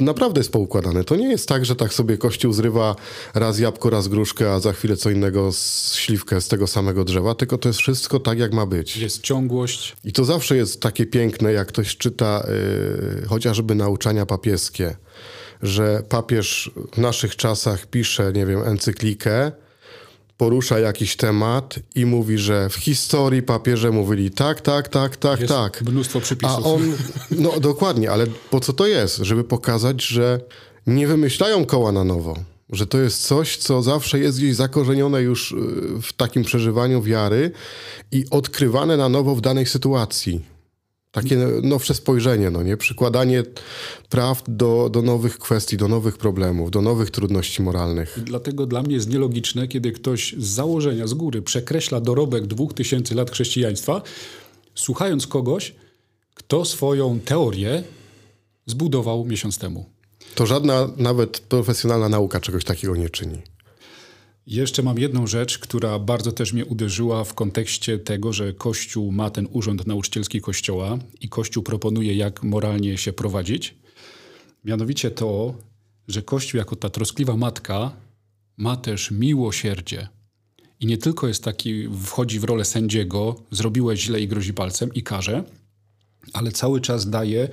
naprawdę 0.00 0.40
jest 0.40 0.52
poukładane. 0.52 1.04
To 1.04 1.16
nie 1.16 1.28
jest 1.28 1.48
tak, 1.48 1.64
że 1.64 1.76
tak 1.76 1.94
sobie 1.94 2.18
kościół 2.18 2.52
zrywa 2.52 2.96
raz 3.34 3.58
jabłko, 3.58 3.90
raz 3.90 4.08
gruszkę, 4.08 4.52
a 4.52 4.60
za 4.60 4.72
chwilę 4.72 4.96
co 4.96 5.10
innego 5.10 5.52
z 5.52 5.94
śliwkę 5.94 6.40
z 6.40 6.48
tego 6.48 6.66
samego 6.66 7.04
drzewa, 7.04 7.34
tylko 7.34 7.58
to 7.58 7.68
jest 7.68 7.78
wszystko 7.78 8.20
tak, 8.20 8.38
jak 8.38 8.52
ma 8.52 8.66
być. 8.66 8.96
Jest 8.96 9.22
ciągłość. 9.22 9.96
I 10.04 10.12
to 10.12 10.24
zawsze 10.24 10.56
jest 10.56 10.82
takie 10.82 11.06
piękne, 11.06 11.52
jak 11.52 11.68
ktoś 11.68 11.96
czyta 11.96 12.46
yy, 13.20 13.26
chociażby 13.28 13.74
nauczania 13.74 14.26
papieskie, 14.26 14.96
że 15.62 16.02
papież 16.08 16.70
w 16.92 16.98
naszych 16.98 17.36
czasach 17.36 17.86
pisze, 17.86 18.32
nie 18.32 18.46
wiem, 18.46 18.62
encyklikę, 18.62 19.52
porusza 20.40 20.78
jakiś 20.78 21.16
temat 21.16 21.74
i 21.94 22.06
mówi, 22.06 22.38
że 22.38 22.68
w 22.68 22.74
historii 22.74 23.42
papieże 23.42 23.90
mówili 23.90 24.30
tak, 24.30 24.60
tak, 24.60 24.88
tak, 24.88 25.16
tak, 25.16 25.40
jest 25.40 25.52
tak. 25.52 25.82
Mnóstwo 25.82 26.20
przypisów. 26.20 26.66
A 26.66 26.68
on, 26.68 26.96
no 27.30 27.60
dokładnie, 27.60 28.10
ale 28.10 28.26
po 28.50 28.60
co 28.60 28.72
to 28.72 28.86
jest? 28.86 29.16
Żeby 29.16 29.44
pokazać, 29.44 30.06
że 30.06 30.40
nie 30.86 31.06
wymyślają 31.06 31.66
koła 31.66 31.92
na 31.92 32.04
nowo. 32.04 32.36
Że 32.72 32.86
to 32.86 32.98
jest 32.98 33.26
coś, 33.26 33.56
co 33.56 33.82
zawsze 33.82 34.18
jest 34.18 34.38
gdzieś 34.38 34.56
zakorzenione 34.56 35.22
już 35.22 35.52
y, 35.52 35.56
w 36.02 36.12
takim 36.12 36.44
przeżywaniu 36.44 37.02
wiary 37.02 37.50
i 38.12 38.24
odkrywane 38.30 38.96
na 38.96 39.08
nowo 39.08 39.34
w 39.34 39.40
danej 39.40 39.66
sytuacji. 39.66 40.40
Takie 41.12 41.36
nowsze 41.62 41.94
spojrzenie, 41.94 42.50
no 42.50 42.62
nie? 42.62 42.76
Przykładanie 42.76 43.42
praw 44.08 44.42
do, 44.48 44.88
do 44.92 45.02
nowych 45.02 45.38
kwestii, 45.38 45.76
do 45.76 45.88
nowych 45.88 46.18
problemów, 46.18 46.70
do 46.70 46.82
nowych 46.82 47.10
trudności 47.10 47.62
moralnych. 47.62 48.18
Dlatego 48.24 48.66
dla 48.66 48.82
mnie 48.82 48.94
jest 48.94 49.10
nielogiczne, 49.10 49.68
kiedy 49.68 49.92
ktoś 49.92 50.34
z 50.38 50.46
założenia, 50.46 51.06
z 51.06 51.14
góry 51.14 51.42
przekreśla 51.42 52.00
dorobek 52.00 52.46
dwóch 52.46 52.74
tysięcy 52.74 53.14
lat 53.14 53.30
chrześcijaństwa, 53.30 54.02
słuchając 54.74 55.26
kogoś, 55.26 55.74
kto 56.34 56.64
swoją 56.64 57.20
teorię 57.20 57.82
zbudował 58.66 59.24
miesiąc 59.24 59.58
temu. 59.58 59.84
To 60.34 60.46
żadna 60.46 60.88
nawet 60.96 61.40
profesjonalna 61.40 62.08
nauka 62.08 62.40
czegoś 62.40 62.64
takiego 62.64 62.96
nie 62.96 63.10
czyni. 63.10 63.42
Jeszcze 64.46 64.82
mam 64.82 64.98
jedną 64.98 65.26
rzecz, 65.26 65.58
która 65.58 65.98
bardzo 65.98 66.32
też 66.32 66.52
mnie 66.52 66.64
uderzyła 66.64 67.24
w 67.24 67.34
kontekście 67.34 67.98
tego, 67.98 68.32
że 68.32 68.52
Kościół 68.52 69.12
ma 69.12 69.30
ten 69.30 69.48
urząd 69.50 69.86
nauczycielski 69.86 70.40
Kościoła 70.40 70.98
i 71.20 71.28
Kościół 71.28 71.62
proponuje, 71.62 72.14
jak 72.14 72.42
moralnie 72.42 72.98
się 72.98 73.12
prowadzić. 73.12 73.74
Mianowicie 74.64 75.10
to, 75.10 75.54
że 76.08 76.22
Kościół 76.22 76.58
jako 76.58 76.76
ta 76.76 76.90
troskliwa 76.90 77.36
matka 77.36 77.96
ma 78.56 78.76
też 78.76 79.10
miłosierdzie. 79.10 80.08
I 80.80 80.86
nie 80.86 80.98
tylko 80.98 81.28
jest 81.28 81.44
taki, 81.44 81.88
wchodzi 82.04 82.40
w 82.40 82.44
rolę 82.44 82.64
sędziego, 82.64 83.42
zrobiłeś 83.50 84.00
źle 84.00 84.20
i 84.20 84.28
grozi 84.28 84.54
palcem 84.54 84.94
i 84.94 85.02
karze, 85.02 85.44
ale 86.32 86.52
cały 86.52 86.80
czas 86.80 87.10
daje 87.10 87.48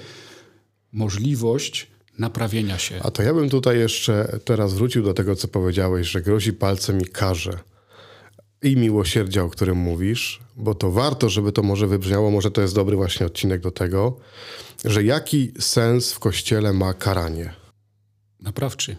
możliwość 0.91 1.87
naprawienia 2.19 2.77
się. 2.77 2.99
A 3.03 3.11
to 3.11 3.23
ja 3.23 3.33
bym 3.33 3.49
tutaj 3.49 3.79
jeszcze 3.79 4.39
teraz 4.45 4.73
wrócił 4.73 5.03
do 5.03 5.13
tego, 5.13 5.35
co 5.35 5.47
powiedziałeś, 5.47 6.07
że 6.07 6.21
grozi 6.21 6.53
palcem 6.53 7.01
i 7.01 7.05
karze. 7.05 7.59
I 8.63 8.77
miłosierdzia, 8.77 9.43
o 9.43 9.49
którym 9.49 9.77
mówisz, 9.77 10.39
bo 10.55 10.75
to 10.75 10.91
warto, 10.91 11.29
żeby 11.29 11.51
to 11.51 11.63
może 11.63 11.87
wybrzmiało, 11.87 12.31
może 12.31 12.51
to 12.51 12.61
jest 12.61 12.75
dobry 12.75 12.95
właśnie 12.95 13.25
odcinek 13.25 13.61
do 13.61 13.71
tego, 13.71 14.17
że 14.85 15.03
jaki 15.03 15.51
sens 15.59 16.13
w 16.13 16.19
kościele 16.19 16.73
ma 16.73 16.93
karanie? 16.93 17.53
Naprawczy. 18.39 18.95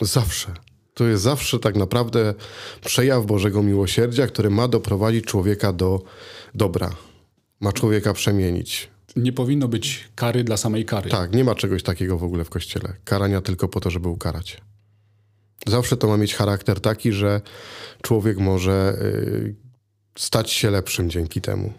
Zawsze. 0.00 0.54
To 0.94 1.04
jest 1.04 1.22
zawsze 1.22 1.58
tak 1.58 1.76
naprawdę 1.76 2.34
przejaw 2.84 3.26
Bożego 3.26 3.62
miłosierdzia, 3.62 4.26
który 4.26 4.50
ma 4.50 4.68
doprowadzić 4.68 5.24
człowieka 5.24 5.72
do 5.72 6.02
dobra. 6.54 6.90
Ma 7.60 7.72
człowieka 7.72 8.12
przemienić 8.12 8.90
nie 9.16 9.32
powinno 9.32 9.68
być 9.68 10.08
kary 10.14 10.44
dla 10.44 10.56
samej 10.56 10.84
kary. 10.84 11.10
Tak, 11.10 11.34
nie 11.34 11.44
ma 11.44 11.54
czegoś 11.54 11.82
takiego 11.82 12.18
w 12.18 12.24
ogóle 12.24 12.44
w 12.44 12.50
kościele. 12.50 12.92
Karania 13.04 13.40
tylko 13.40 13.68
po 13.68 13.80
to, 13.80 13.90
żeby 13.90 14.08
ukarać. 14.08 14.60
Zawsze 15.66 15.96
to 15.96 16.08
ma 16.08 16.16
mieć 16.16 16.34
charakter 16.34 16.80
taki, 16.80 17.12
że 17.12 17.40
człowiek 18.02 18.38
może 18.38 18.98
y, 19.02 19.54
stać 20.18 20.50
się 20.52 20.70
lepszym 20.70 21.10
dzięki 21.10 21.40
temu. 21.40 21.72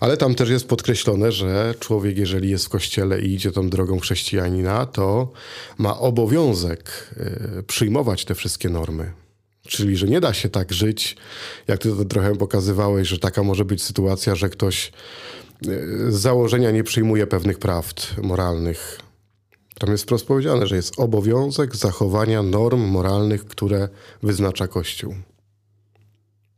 Ale 0.00 0.16
tam 0.16 0.34
też 0.34 0.50
jest 0.50 0.68
podkreślone, 0.68 1.32
że 1.32 1.74
człowiek, 1.80 2.18
jeżeli 2.18 2.50
jest 2.50 2.66
w 2.66 2.68
kościele 2.68 3.20
i 3.20 3.34
idzie 3.34 3.52
tą 3.52 3.70
drogą 3.70 4.00
chrześcijanina, 4.00 4.86
to 4.86 5.32
ma 5.78 5.98
obowiązek 5.98 7.10
y, 7.58 7.62
przyjmować 7.62 8.24
te 8.24 8.34
wszystkie 8.34 8.68
normy. 8.68 9.12
Czyli, 9.68 9.96
że 9.96 10.06
nie 10.06 10.20
da 10.20 10.34
się 10.34 10.48
tak 10.48 10.72
żyć, 10.72 11.16
jak 11.68 11.78
ty 11.78 11.88
to 11.96 12.04
trochę 12.04 12.36
pokazywałeś, 12.36 13.08
że 13.08 13.18
taka 13.18 13.42
może 13.42 13.64
być 13.64 13.82
sytuacja, 13.82 14.34
że 14.34 14.48
ktoś 14.48 14.92
z 16.08 16.14
założenia 16.14 16.70
nie 16.70 16.84
przyjmuje 16.84 17.26
pewnych 17.26 17.58
prawd 17.58 18.16
moralnych. 18.22 19.00
Tam 19.78 19.90
jest 19.90 20.04
wprost 20.04 20.26
powiedziane, 20.26 20.66
że 20.66 20.76
jest 20.76 21.00
obowiązek 21.00 21.76
zachowania 21.76 22.42
norm 22.42 22.80
moralnych, 22.80 23.44
które 23.44 23.88
wyznacza 24.22 24.68
Kościół. 24.68 25.14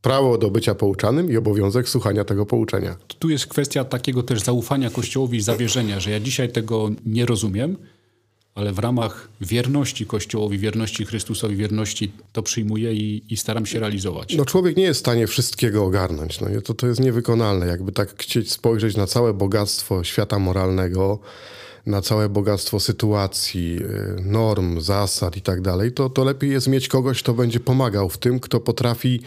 Prawo 0.02 0.38
do 0.38 0.50
bycia 0.50 0.74
pouczanym 0.74 1.30
i 1.30 1.36
obowiązek 1.36 1.88
słuchania 1.88 2.24
tego 2.24 2.46
pouczenia. 2.46 2.96
Tu 3.18 3.28
jest 3.30 3.46
kwestia 3.46 3.84
takiego 3.84 4.22
też 4.22 4.40
zaufania 4.40 4.90
Kościołowi 4.90 5.38
i 5.38 5.42
zawierzenia, 5.42 6.00
że 6.00 6.10
ja 6.10 6.20
dzisiaj 6.20 6.52
tego 6.52 6.90
nie 7.06 7.26
rozumiem, 7.26 7.76
ale 8.56 8.72
w 8.72 8.78
ramach 8.78 9.28
wierności 9.40 10.06
Kościołowi, 10.06 10.58
wierności 10.58 11.06
Chrystusowi, 11.06 11.56
wierności 11.56 12.12
to 12.32 12.42
przyjmuję 12.42 12.94
i, 12.94 13.22
i, 13.30 13.36
staram 13.36 13.66
się 13.66 13.80
realizować. 13.80 14.36
No 14.36 14.44
człowiek 14.44 14.76
nie 14.76 14.82
jest 14.82 15.00
w 15.00 15.00
stanie 15.00 15.26
wszystkiego 15.26 15.84
ogarnąć. 15.84 16.40
No, 16.40 16.48
to, 16.64 16.74
to 16.74 16.86
jest 16.86 17.00
niewykonalne. 17.00 17.66
Jakby 17.66 17.92
tak 17.92 18.22
chcieć 18.22 18.52
spojrzeć 18.52 18.96
na 18.96 19.06
całe 19.06 19.34
bogactwo 19.34 20.04
świata 20.04 20.38
moralnego, 20.38 21.18
na 21.86 22.02
całe 22.02 22.28
bogactwo 22.28 22.80
sytuacji, 22.80 23.78
y, 24.18 24.22
norm, 24.24 24.80
zasad 24.80 25.36
i 25.36 25.40
tak 25.40 25.60
dalej, 25.60 25.92
to, 25.92 26.10
to 26.10 26.24
lepiej 26.24 26.50
jest 26.50 26.68
mieć 26.68 26.88
kogoś, 26.88 27.22
kto 27.22 27.34
będzie 27.34 27.60
pomagał 27.60 28.08
w 28.08 28.18
tym, 28.18 28.40
kto 28.40 28.60
potrafi 28.60 29.20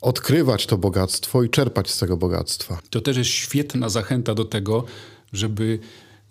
odkrywać 0.00 0.66
to 0.66 0.78
bogactwo 0.78 1.42
i 1.42 1.50
czerpać 1.50 1.90
z 1.90 1.98
tego 1.98 2.16
bogactwa. 2.16 2.80
To 2.90 3.00
też 3.00 3.16
jest 3.16 3.30
świetna 3.30 3.88
zachęta 3.88 4.34
do 4.34 4.44
tego, 4.44 4.84
żeby 5.32 5.78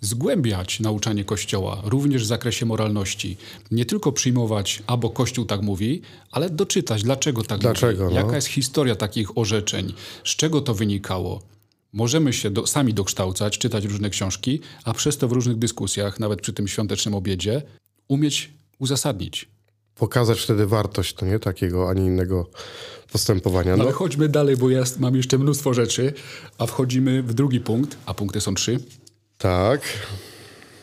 zgłębiać 0.02 0.80
nauczanie 0.80 1.26
Kościoła, 1.26 1.82
również 1.84 2.24
w 2.24 2.28
zakresie 2.28 2.66
moralności. 2.66 3.38
Nie 3.72 3.86
tylko 3.86 4.12
przyjmować, 4.12 4.84
albo 4.88 5.10
Kościół 5.10 5.46
tak 5.46 5.62
mówi, 5.62 6.02
ale 6.32 6.50
doczytać, 6.50 7.04
dlaczego 7.04 7.44
tak 7.44 7.60
dlaczego, 7.60 8.04
mówi. 8.04 8.16
No? 8.16 8.22
Jaka 8.22 8.36
jest 8.36 8.48
historia 8.48 8.96
takich 8.96 9.38
orzeczeń, 9.38 9.94
z 10.24 10.36
czego 10.36 10.62
to 10.62 10.74
wynikało. 10.74 11.42
Możemy 11.94 12.34
się 12.34 12.50
do, 12.50 12.68
sami 12.68 12.94
dokształcać, 12.94 13.58
czytać 13.58 13.86
różne 13.86 14.10
książki, 14.10 14.60
a 14.84 14.94
przez 14.94 15.18
to 15.18 15.28
w 15.28 15.32
różnych 15.32 15.58
dyskusjach, 15.58 16.20
nawet 16.20 16.42
przy 16.42 16.54
tym 16.54 16.68
świątecznym 16.68 17.16
obiedzie, 17.16 17.62
umieć 18.08 18.50
uzasadnić. 18.80 19.48
Pokazać 19.96 20.40
wtedy 20.40 20.66
wartość, 20.66 21.14
to 21.14 21.26
nie 21.26 21.40
takiego 21.40 21.90
ani 21.90 22.06
innego 22.06 22.50
postępowania. 23.12 23.78
No. 23.78 23.84
Ale 23.84 23.92
chodźmy 23.92 24.30
dalej, 24.30 24.58
bo 24.58 24.70
ja 24.70 24.84
mam 25.00 25.16
jeszcze 25.16 25.38
mnóstwo 25.38 25.74
rzeczy, 25.74 26.14
a 26.58 26.66
wchodzimy 26.66 27.24
w 27.24 27.34
drugi 27.34 27.60
punkt, 27.60 27.98
a 28.06 28.14
punkty 28.14 28.42
są 28.42 28.56
trzy. 28.56 28.80
Tak. 29.40 29.82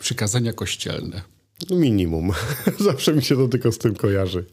Przykazania 0.00 0.52
kościelne. 0.52 1.22
No 1.70 1.76
minimum. 1.76 2.32
Zawsze 2.78 3.12
mi 3.14 3.22
się 3.22 3.36
to 3.36 3.48
tylko 3.48 3.72
z 3.72 3.78
tym 3.78 3.94
kojarzy. 3.94 4.44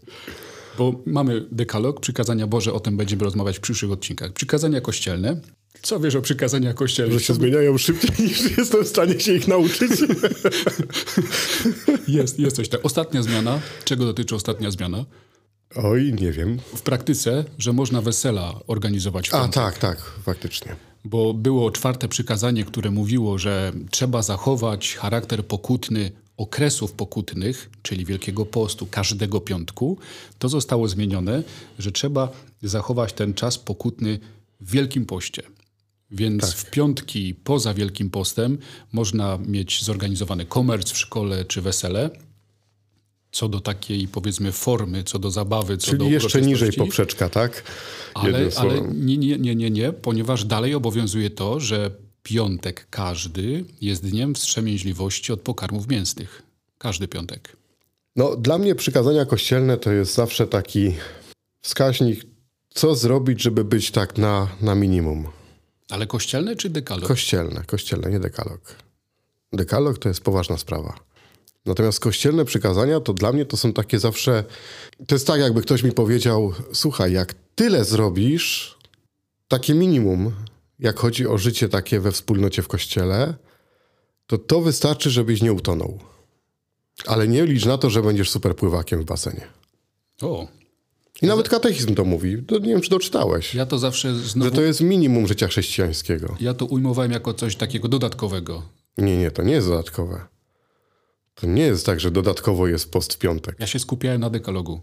Bo 0.78 1.02
mamy 1.06 1.46
dekalog, 1.52 2.00
przykazania 2.00 2.48
Boże, 2.48 2.74
o 2.74 2.80
tym 2.80 2.98
będziemy 2.98 3.24
rozmawiać 3.24 3.58
w 3.58 3.62
przyszłych 3.62 3.92
odcinkach. 3.92 4.34
Przykazania 4.34 4.82
kościelne. 4.82 5.42
Co 5.82 6.00
wiesz 6.00 6.16
o 6.16 6.22
przykazaniach 6.22 6.76
kościelnych? 6.76 7.20
Że 7.20 7.26
się 7.26 7.34
zmieniają 7.34 7.78
szybciej 7.78 8.10
niż 8.28 8.58
jestem 8.58 8.84
w 8.84 8.88
stanie 8.88 9.20
się 9.20 9.34
ich 9.34 9.48
nauczyć. 9.48 9.92
jest, 12.08 12.40
jest 12.40 12.56
coś 12.56 12.70
tak. 12.70 12.86
Ostatnia 12.86 13.24
zmiana. 13.24 13.60
Czego 13.86 14.06
dotyczy 14.06 14.36
ostatnia 14.36 14.72
zmiana? 14.72 15.06
Oj, 15.76 16.14
nie 16.14 16.32
wiem. 16.32 16.60
W 16.76 16.82
praktyce, 16.82 17.46
że 17.58 17.74
można 17.74 18.02
wesela 18.02 18.60
organizować 18.68 19.30
w 19.30 19.34
A, 19.34 19.48
tak, 19.48 19.78
tak, 19.78 19.98
faktycznie 20.26 20.76
bo 21.06 21.34
było 21.34 21.72
czwarte 21.72 22.08
przykazanie, 22.08 22.66
które 22.66 22.92
mówiło, 22.92 23.38
że 23.38 23.72
trzeba 23.92 24.22
zachować 24.22 24.96
charakter 24.96 25.48
pokutny 25.48 26.12
okresów 26.38 26.92
pokutnych, 26.92 27.70
czyli 27.82 28.06
Wielkiego 28.06 28.46
Postu, 28.46 28.88
każdego 28.92 29.42
piątku, 29.42 29.98
to 30.40 30.50
zostało 30.50 30.88
zmienione, 30.88 31.44
że 31.80 31.92
trzeba 31.92 32.32
zachować 32.64 33.14
ten 33.14 33.34
czas 33.34 33.58
pokutny 33.58 34.20
w 34.62 34.72
Wielkim 34.72 35.06
Poście. 35.06 35.44
Więc 36.12 36.42
tak. 36.42 36.52
w 36.52 36.72
piątki 36.72 37.36
poza 37.36 37.74
Wielkim 37.74 38.10
Postem 38.10 38.58
można 38.92 39.38
mieć 39.48 39.84
zorganizowany 39.84 40.46
komerc 40.46 40.92
w 40.92 40.98
szkole 40.98 41.46
czy 41.46 41.62
wesele, 41.62 42.10
co 43.34 43.50
do 43.50 43.60
takiej 43.60 44.08
powiedzmy 44.08 44.52
formy, 44.52 45.04
co 45.04 45.20
do 45.20 45.32
zabawy, 45.32 45.78
co 45.78 45.88
Czyli 45.88 45.98
do 45.98 46.06
jeszcze 46.06 46.42
niżej 46.42 46.74
poprzeczka, 46.74 47.30
tak? 47.30 47.64
Ale, 48.14 48.50
ale 48.56 48.82
nie, 48.82 49.18
nie, 49.18 49.38
nie, 49.38 49.56
nie, 49.56 49.72
nie, 49.72 49.94
ponieważ 49.94 50.46
dalej 50.46 50.76
obowiązuje 50.76 51.30
to, 51.30 51.60
że 51.60 51.92
piątek 52.24 52.88
każdy 52.90 53.66
jest 53.82 54.10
dniem 54.10 54.36
wstrzemięźliwości 54.36 55.34
od 55.34 55.42
pokarmów 55.42 55.88
mięsnych. 55.88 56.42
Każdy 56.78 57.08
piątek. 57.08 57.58
No, 58.16 58.36
dla 58.36 58.58
mnie 58.58 58.76
przykazania 58.76 59.26
kościelne 59.26 59.78
to 59.78 59.92
jest 59.92 60.14
zawsze 60.14 60.48
taki 60.48 60.96
wskaźnik, 61.62 62.26
co 62.70 62.96
zrobić, 62.96 63.42
żeby 63.42 63.64
być 63.64 63.92
tak 63.92 64.18
na, 64.18 64.48
na 64.62 64.76
minimum. 64.76 65.28
Ale 65.90 66.08
kościelne 66.08 66.56
czy 66.56 66.70
dekalog? 66.70 67.08
Kościelne, 67.08 67.64
kościelne, 67.68 68.10
nie 68.10 68.20
dekalog. 68.20 68.76
Dekalog 69.54 69.98
to 69.98 70.10
jest 70.10 70.22
poważna 70.22 70.58
sprawa. 70.58 71.13
Natomiast 71.66 72.00
kościelne 72.00 72.46
przykazania 72.46 73.00
to 73.00 73.14
dla 73.14 73.32
mnie 73.32 73.46
to 73.46 73.58
są 73.58 73.74
takie 73.74 74.00
zawsze. 74.00 74.44
To 75.08 75.16
jest 75.16 75.28
tak, 75.28 75.42
jakby 75.42 75.62
ktoś 75.62 75.84
mi 75.84 75.92
powiedział: 75.92 76.54
Słuchaj, 76.74 77.14
jak 77.14 77.34
tyle 77.56 77.86
zrobisz, 77.86 78.78
takie 79.48 79.74
minimum, 79.74 80.32
jak 80.80 81.00
chodzi 81.00 81.28
o 81.28 81.38
życie 81.38 81.70
takie 81.70 82.00
we 82.00 82.12
wspólnocie 82.12 82.62
w 82.62 82.68
kościele, 82.68 83.34
to 84.28 84.38
to 84.38 84.62
wystarczy, 84.62 85.10
żebyś 85.10 85.42
nie 85.42 85.54
utonął. 85.54 86.00
Ale 87.08 87.28
nie 87.28 87.46
licz 87.46 87.66
na 87.66 87.78
to, 87.78 87.90
że 87.90 88.02
będziesz 88.02 88.30
super 88.30 88.56
pływakiem 88.56 89.02
w 89.02 89.06
basenie. 89.06 89.48
O. 90.22 90.48
I 91.22 91.26
nawet 91.26 91.50
katechizm 91.50 91.96
to 91.96 92.06
mówi. 92.06 92.44
To 92.44 92.60
nie 92.60 92.68
wiem, 92.68 92.82
czy 92.82 92.90
doczytałeś. 92.90 93.56
Ja 93.56 93.66
to 93.66 93.80
zawsze 93.80 94.16
znowu... 94.16 94.50
Że 94.50 94.56
to 94.56 94.62
jest 94.62 94.82
minimum 94.82 95.28
życia 95.28 95.48
chrześcijańskiego. 95.48 96.36
Ja 96.40 96.54
to 96.54 96.66
ujmowałem 96.66 97.12
jako 97.12 97.34
coś 97.34 97.56
takiego 97.56 97.88
dodatkowego. 97.88 98.62
Nie, 98.98 99.18
nie, 99.18 99.32
to 99.32 99.44
nie 99.44 99.54
jest 99.54 99.68
dodatkowe. 99.68 100.33
To 101.36 101.48
nie 101.48 101.64
jest 101.64 101.86
tak, 101.86 102.00
że 102.00 102.12
dodatkowo 102.12 102.68
jest 102.68 102.92
post 102.92 103.14
w 103.14 103.18
piątek. 103.18 103.56
Ja 103.60 103.68
się 103.68 103.80
skupiałem 103.80 104.22
na 104.22 104.30
dekalogu. 104.30 104.82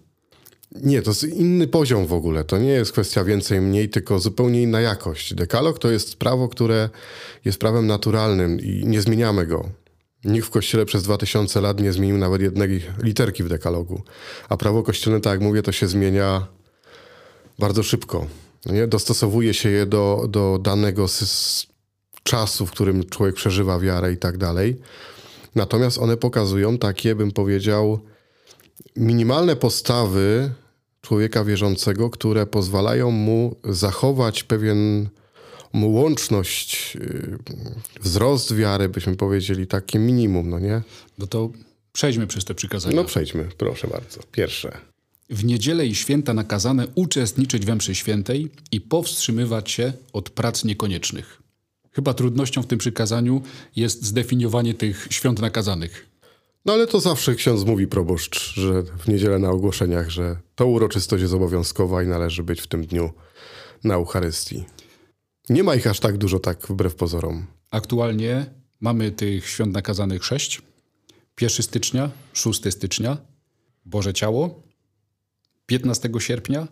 Nie, 0.74 1.02
to 1.02 1.10
jest 1.10 1.24
inny 1.24 1.66
poziom 1.66 2.06
w 2.06 2.12
ogóle. 2.12 2.44
To 2.44 2.58
nie 2.58 2.68
jest 2.68 2.92
kwestia 2.92 3.24
więcej, 3.24 3.60
mniej, 3.60 3.88
tylko 3.88 4.20
zupełnie 4.20 4.62
inna 4.62 4.80
jakość. 4.80 5.34
Dekalog 5.34 5.78
to 5.78 5.90
jest 5.90 6.16
prawo, 6.16 6.48
które 6.48 6.88
jest 7.44 7.58
prawem 7.58 7.86
naturalnym 7.86 8.60
i 8.60 8.86
nie 8.86 9.02
zmieniamy 9.02 9.46
go. 9.46 9.68
Nikt 10.24 10.46
w 10.46 10.50
kościele 10.50 10.86
przez 10.86 11.02
2000 11.02 11.60
lat 11.60 11.80
nie 11.80 11.92
zmienił 11.92 12.18
nawet 12.18 12.42
jednej 12.42 12.82
literki 13.02 13.44
w 13.44 13.48
dekalogu. 13.48 14.02
A 14.48 14.56
prawo 14.56 14.82
kościelne, 14.82 15.20
tak 15.20 15.30
jak 15.30 15.40
mówię, 15.40 15.62
to 15.62 15.72
się 15.72 15.88
zmienia 15.88 16.46
bardzo 17.58 17.82
szybko. 17.82 18.26
Nie? 18.66 18.86
Dostosowuje 18.86 19.54
się 19.54 19.68
je 19.68 19.86
do, 19.86 20.26
do 20.28 20.58
danego 20.62 21.06
czasu, 22.22 22.66
w 22.66 22.70
którym 22.70 23.04
człowiek 23.04 23.34
przeżywa 23.34 23.78
wiarę 23.78 24.12
i 24.12 24.16
tak 24.16 24.38
dalej. 24.38 24.76
Natomiast 25.54 25.98
one 25.98 26.16
pokazują 26.16 26.78
takie, 26.78 27.14
bym 27.14 27.32
powiedział, 27.32 28.00
minimalne 28.96 29.56
postawy 29.56 30.50
człowieka 31.02 31.44
wierzącego, 31.44 32.10
które 32.10 32.46
pozwalają 32.46 33.10
mu 33.10 33.56
zachować 33.64 34.42
pewien 34.42 35.08
łączność, 35.74 36.96
y, 36.96 37.38
wzrost 38.00 38.54
wiary, 38.54 38.88
byśmy 38.88 39.16
powiedzieli, 39.16 39.66
takie 39.66 39.98
minimum, 39.98 40.50
no 40.50 40.58
nie? 40.58 40.82
No 41.18 41.26
to 41.26 41.50
przejdźmy 41.92 42.26
przez 42.26 42.44
te 42.44 42.54
przykazania. 42.54 42.96
No 42.96 43.04
przejdźmy, 43.04 43.48
proszę 43.58 43.88
bardzo. 43.88 44.20
Pierwsze. 44.32 44.78
W 45.30 45.44
niedzielę 45.44 45.86
i 45.86 45.94
święta 45.94 46.34
nakazane 46.34 46.86
uczestniczyć 46.94 47.66
we 47.66 47.74
mszy 47.74 47.94
świętej 47.94 48.50
i 48.72 48.80
powstrzymywać 48.80 49.70
się 49.70 49.92
od 50.12 50.30
prac 50.30 50.64
niekoniecznych. 50.64 51.39
Chyba 51.92 52.14
trudnością 52.14 52.62
w 52.62 52.66
tym 52.66 52.78
przykazaniu 52.78 53.42
jest 53.76 54.04
zdefiniowanie 54.04 54.74
tych 54.74 55.06
świąt 55.10 55.40
nakazanych. 55.40 56.06
No 56.64 56.72
ale 56.72 56.86
to 56.86 57.00
zawsze 57.00 57.34
ksiądz 57.34 57.64
mówi 57.64 57.86
proboszcz, 57.86 58.54
że 58.54 58.82
w 58.82 59.08
niedzielę 59.08 59.38
na 59.38 59.50
ogłoszeniach, 59.50 60.10
że 60.10 60.36
to 60.54 60.66
uroczystość 60.66 61.22
jest 61.22 61.34
obowiązkowa 61.34 62.02
i 62.02 62.06
należy 62.06 62.42
być 62.42 62.60
w 62.60 62.66
tym 62.66 62.86
dniu 62.86 63.10
na 63.84 63.94
Eucharystii. 63.94 64.64
Nie 65.48 65.64
ma 65.64 65.74
ich 65.74 65.86
aż 65.86 66.00
tak 66.00 66.18
dużo, 66.18 66.38
tak 66.38 66.66
wbrew 66.66 66.94
pozorom. 66.94 67.46
Aktualnie 67.70 68.46
mamy 68.80 69.10
tych 69.10 69.48
świąt 69.48 69.74
nakazanych 69.74 70.24
sześć. 70.24 70.62
1 71.40 71.62
stycznia, 71.62 72.10
6 72.32 72.62
stycznia, 72.70 73.16
Boże 73.84 74.14
Ciało, 74.14 74.62
15 75.66 76.10
sierpnia, 76.18 76.68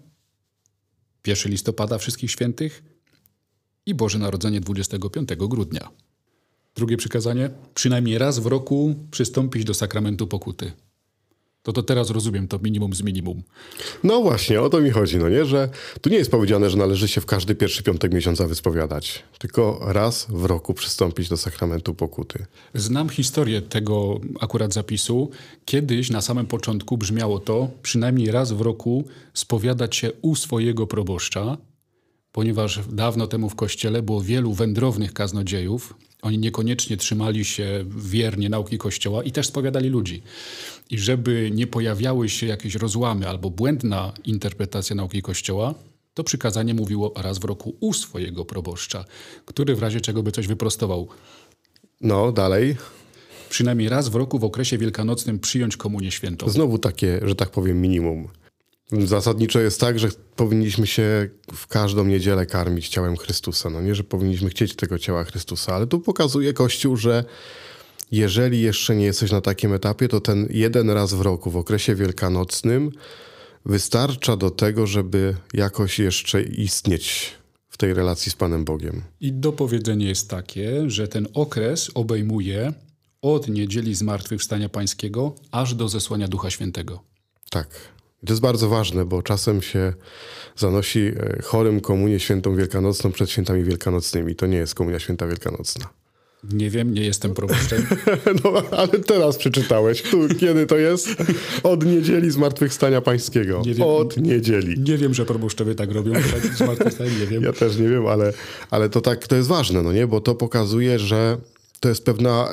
1 1.27 1.53
listopada 1.53 1.99
Wszystkich 1.99 2.31
Świętych 2.31 2.83
i 3.89 3.95
Boże 3.95 4.19
Narodzenie 4.19 4.61
25 4.61 5.29
grudnia. 5.39 5.91
Drugie 6.75 6.97
przykazanie: 6.97 7.51
przynajmniej 7.75 8.19
raz 8.19 8.39
w 8.39 8.47
roku 8.47 8.95
przystąpić 9.11 9.65
do 9.65 9.75
sakramentu 9.75 10.27
pokuty. 10.27 10.73
To 11.63 11.73
to 11.73 11.83
teraz 11.83 12.11
rozumiem 12.11 12.49
to 12.49 12.59
minimum 12.59 12.95
z 12.95 13.03
minimum. 13.03 13.43
No 14.05 14.23
właśnie, 14.23 14.61
o 14.61 14.69
to 14.69 14.81
mi 14.81 14.91
chodzi, 14.91 15.17
no 15.17 15.29
nie? 15.29 15.45
Że 15.45 15.69
tu 16.01 16.11
nie 16.11 16.17
jest 16.17 16.31
powiedziane, 16.31 16.71
że 16.71 16.77
należy 16.77 17.09
się 17.09 17.21
w 17.21 17.27
każdy 17.27 17.55
pierwszy 17.55 17.83
piątek 17.83 18.13
miesiąca 18.13 18.47
wyspowiadać, 18.47 19.23
tylko 19.39 19.81
raz 19.83 20.27
w 20.29 20.45
roku 20.45 20.75
przystąpić 20.75 21.29
do 21.29 21.37
sakramentu 21.37 21.95
pokuty. 21.95 22.47
Znam 22.75 23.09
historię 23.09 23.63
tego 23.63 24.21
akurat 24.41 24.75
zapisu. 24.75 25.31
Kiedyś 25.65 26.11
na 26.11 26.21
samym 26.21 26.47
początku 26.47 26.99
brzmiało 26.99 27.39
to 27.39 27.71
przynajmniej 27.83 28.31
raz 28.31 28.53
w 28.53 28.61
roku 28.61 29.05
spowiadać 29.35 29.97
się 29.97 30.13
u 30.23 30.35
swojego 30.35 30.87
proboszcza, 30.87 31.57
ponieważ 32.39 32.81
dawno 32.93 33.27
temu 33.27 33.49
w 33.49 33.55
kościele 33.55 34.03
było 34.03 34.21
wielu 34.21 34.53
wędrownych 34.53 35.13
kaznodziejów, 35.13 35.95
oni 36.23 36.39
niekoniecznie 36.39 36.97
trzymali 36.97 37.45
się 37.45 37.85
wiernie 37.97 38.49
nauki 38.49 38.79
Kościoła 38.79 39.23
i 39.23 39.33
też 39.33 39.47
spowiadali 39.47 39.89
ludzi. 39.89 40.23
I 40.91 40.99
żeby 40.99 41.51
nie 41.55 41.67
pojawiały 41.67 42.29
się 42.29 42.47
jakieś 42.47 42.75
rozłamy 42.75 43.29
albo 43.29 43.51
błędna 43.51 44.13
interpretacja 44.25 44.97
nauki 44.97 45.23
Kościoła, 45.23 45.75
to 46.15 46.25
przykazanie 46.25 46.75
mówiło 46.75 47.13
raz 47.17 47.39
w 47.39 47.45
roku 47.45 47.77
u 47.81 47.93
swojego 47.93 48.45
proboszcza, 48.45 49.05
który 49.45 49.75
w 49.75 49.83
razie 49.83 50.01
czego 50.01 50.23
by 50.23 50.33
coś 50.33 50.47
wyprostował. 50.47 51.09
No, 52.01 52.33
dalej. 52.33 52.77
Przynajmniej 53.51 53.89
raz 53.89 54.09
w 54.09 54.15
roku 54.15 54.39
w 54.39 54.45
okresie 54.45 54.79
wielkanocnym 54.79 55.39
przyjąć 55.39 55.77
komunię 55.77 56.11
świętą. 56.11 56.49
Znowu 56.49 56.79
takie, 56.79 57.21
że 57.23 57.35
tak 57.35 57.51
powiem, 57.51 57.81
minimum. 57.81 58.29
Zasadniczo 58.93 59.61
jest 59.61 59.81
tak, 59.81 59.99
że 59.99 60.09
powinniśmy 60.37 60.87
się 60.87 61.29
w 61.53 61.67
każdą 61.67 62.05
niedzielę 62.05 62.47
karmić 62.47 62.89
ciałem 62.89 63.17
Chrystusa. 63.17 63.71
No 63.71 63.81
nie, 63.81 63.95
że 63.95 64.05
powinniśmy 64.05 64.51
chcieć 64.51 64.77
tego 64.77 64.99
ciała 64.99 65.25
Chrystusa, 65.25 65.75
ale 65.75 65.87
tu 65.87 66.01
pokazuje 66.01 66.53
Kościół, 66.53 66.97
że 66.97 67.25
jeżeli 68.13 68.61
jeszcze 68.61 68.97
nie 68.97 69.05
jesteś 69.05 69.31
na 69.31 69.41
takim 69.41 69.73
etapie, 69.73 70.09
to 70.09 70.21
ten 70.21 70.49
jeden 70.51 70.91
raz 70.91 71.15
w 71.15 71.21
roku, 71.21 71.51
w 71.51 71.57
okresie 71.57 71.95
wielkanocnym, 71.95 72.91
wystarcza 73.67 74.37
do 74.37 74.51
tego, 74.51 74.87
żeby 74.87 75.37
jakoś 75.55 75.99
jeszcze 75.99 76.43
istnieć 76.43 77.35
w 77.69 77.77
tej 77.77 77.95
relacji 77.95 78.33
z 78.33 78.35
Panem 78.35 78.65
Bogiem. 78.65 79.03
I 79.21 79.33
dopowiedzenie 79.33 80.09
jest 80.09 80.31
takie, 80.31 80.91
że 80.91 81.09
ten 81.09 81.29
okres 81.35 81.91
obejmuje 81.95 82.73
od 83.23 83.49
niedzieli 83.49 83.95
Zmartwychwstania 83.95 84.69
Pańskiego 84.69 85.35
aż 85.51 85.75
do 85.75 85.89
zesłania 85.89 86.29
Ducha 86.29 86.51
Świętego. 86.51 87.01
Tak. 87.51 87.98
To 88.27 88.33
jest 88.33 88.43
bardzo 88.43 88.69
ważne, 88.69 89.05
bo 89.05 89.23
czasem 89.23 89.63
się 89.63 89.93
zanosi 90.57 91.01
e, 91.01 91.43
chorym 91.43 91.81
komunię 91.81 92.21
świętą 92.21 92.57
wielkanocną 92.57 93.13
przed 93.13 93.31
świętami 93.31 93.65
wielkanocnymi. 93.65 94.37
To 94.37 94.47
nie 94.47 94.59
jest 94.59 94.75
komunia 94.75 94.99
święta 94.99 95.27
wielkanocna. 95.27 95.89
Nie 96.45 96.71
wiem, 96.71 96.95
nie 96.95 97.03
jestem 97.05 97.35
proboszczem. 97.35 97.87
no, 98.45 98.63
ale 98.71 98.89
teraz 98.89 99.37
przeczytałeś. 99.37 100.03
Tu, 100.03 100.29
kiedy 100.41 100.67
to 100.67 100.77
jest? 100.77 101.09
Od 101.63 101.85
niedzieli 101.85 102.31
Zmartwychwstania 102.31 103.01
Pańskiego. 103.01 103.63
Nie 103.67 103.75
wiem, 103.75 103.87
Od 103.87 104.17
niedzieli. 104.17 104.81
Nie 104.81 104.97
wiem, 104.97 105.15
że 105.15 105.25
proboszczowie 105.25 105.75
tak 105.75 105.93
robią. 105.93 106.13
Tak 106.13 106.55
zmartwychwstanie, 106.57 107.11
nie 107.21 107.27
wiem. 107.27 107.43
Ja 107.43 107.53
też 107.53 107.77
nie 107.77 107.89
wiem, 107.89 108.07
ale, 108.07 108.33
ale 108.71 108.89
to 108.89 109.01
tak, 109.01 109.27
to 109.27 109.37
jest 109.37 109.49
ważne, 109.49 109.83
no 109.83 109.93
nie? 109.93 110.07
Bo 110.07 110.21
to 110.21 110.35
pokazuje, 110.35 110.99
że 110.99 111.39
to 111.81 111.89
jest 111.89 112.05
pewna 112.05 112.49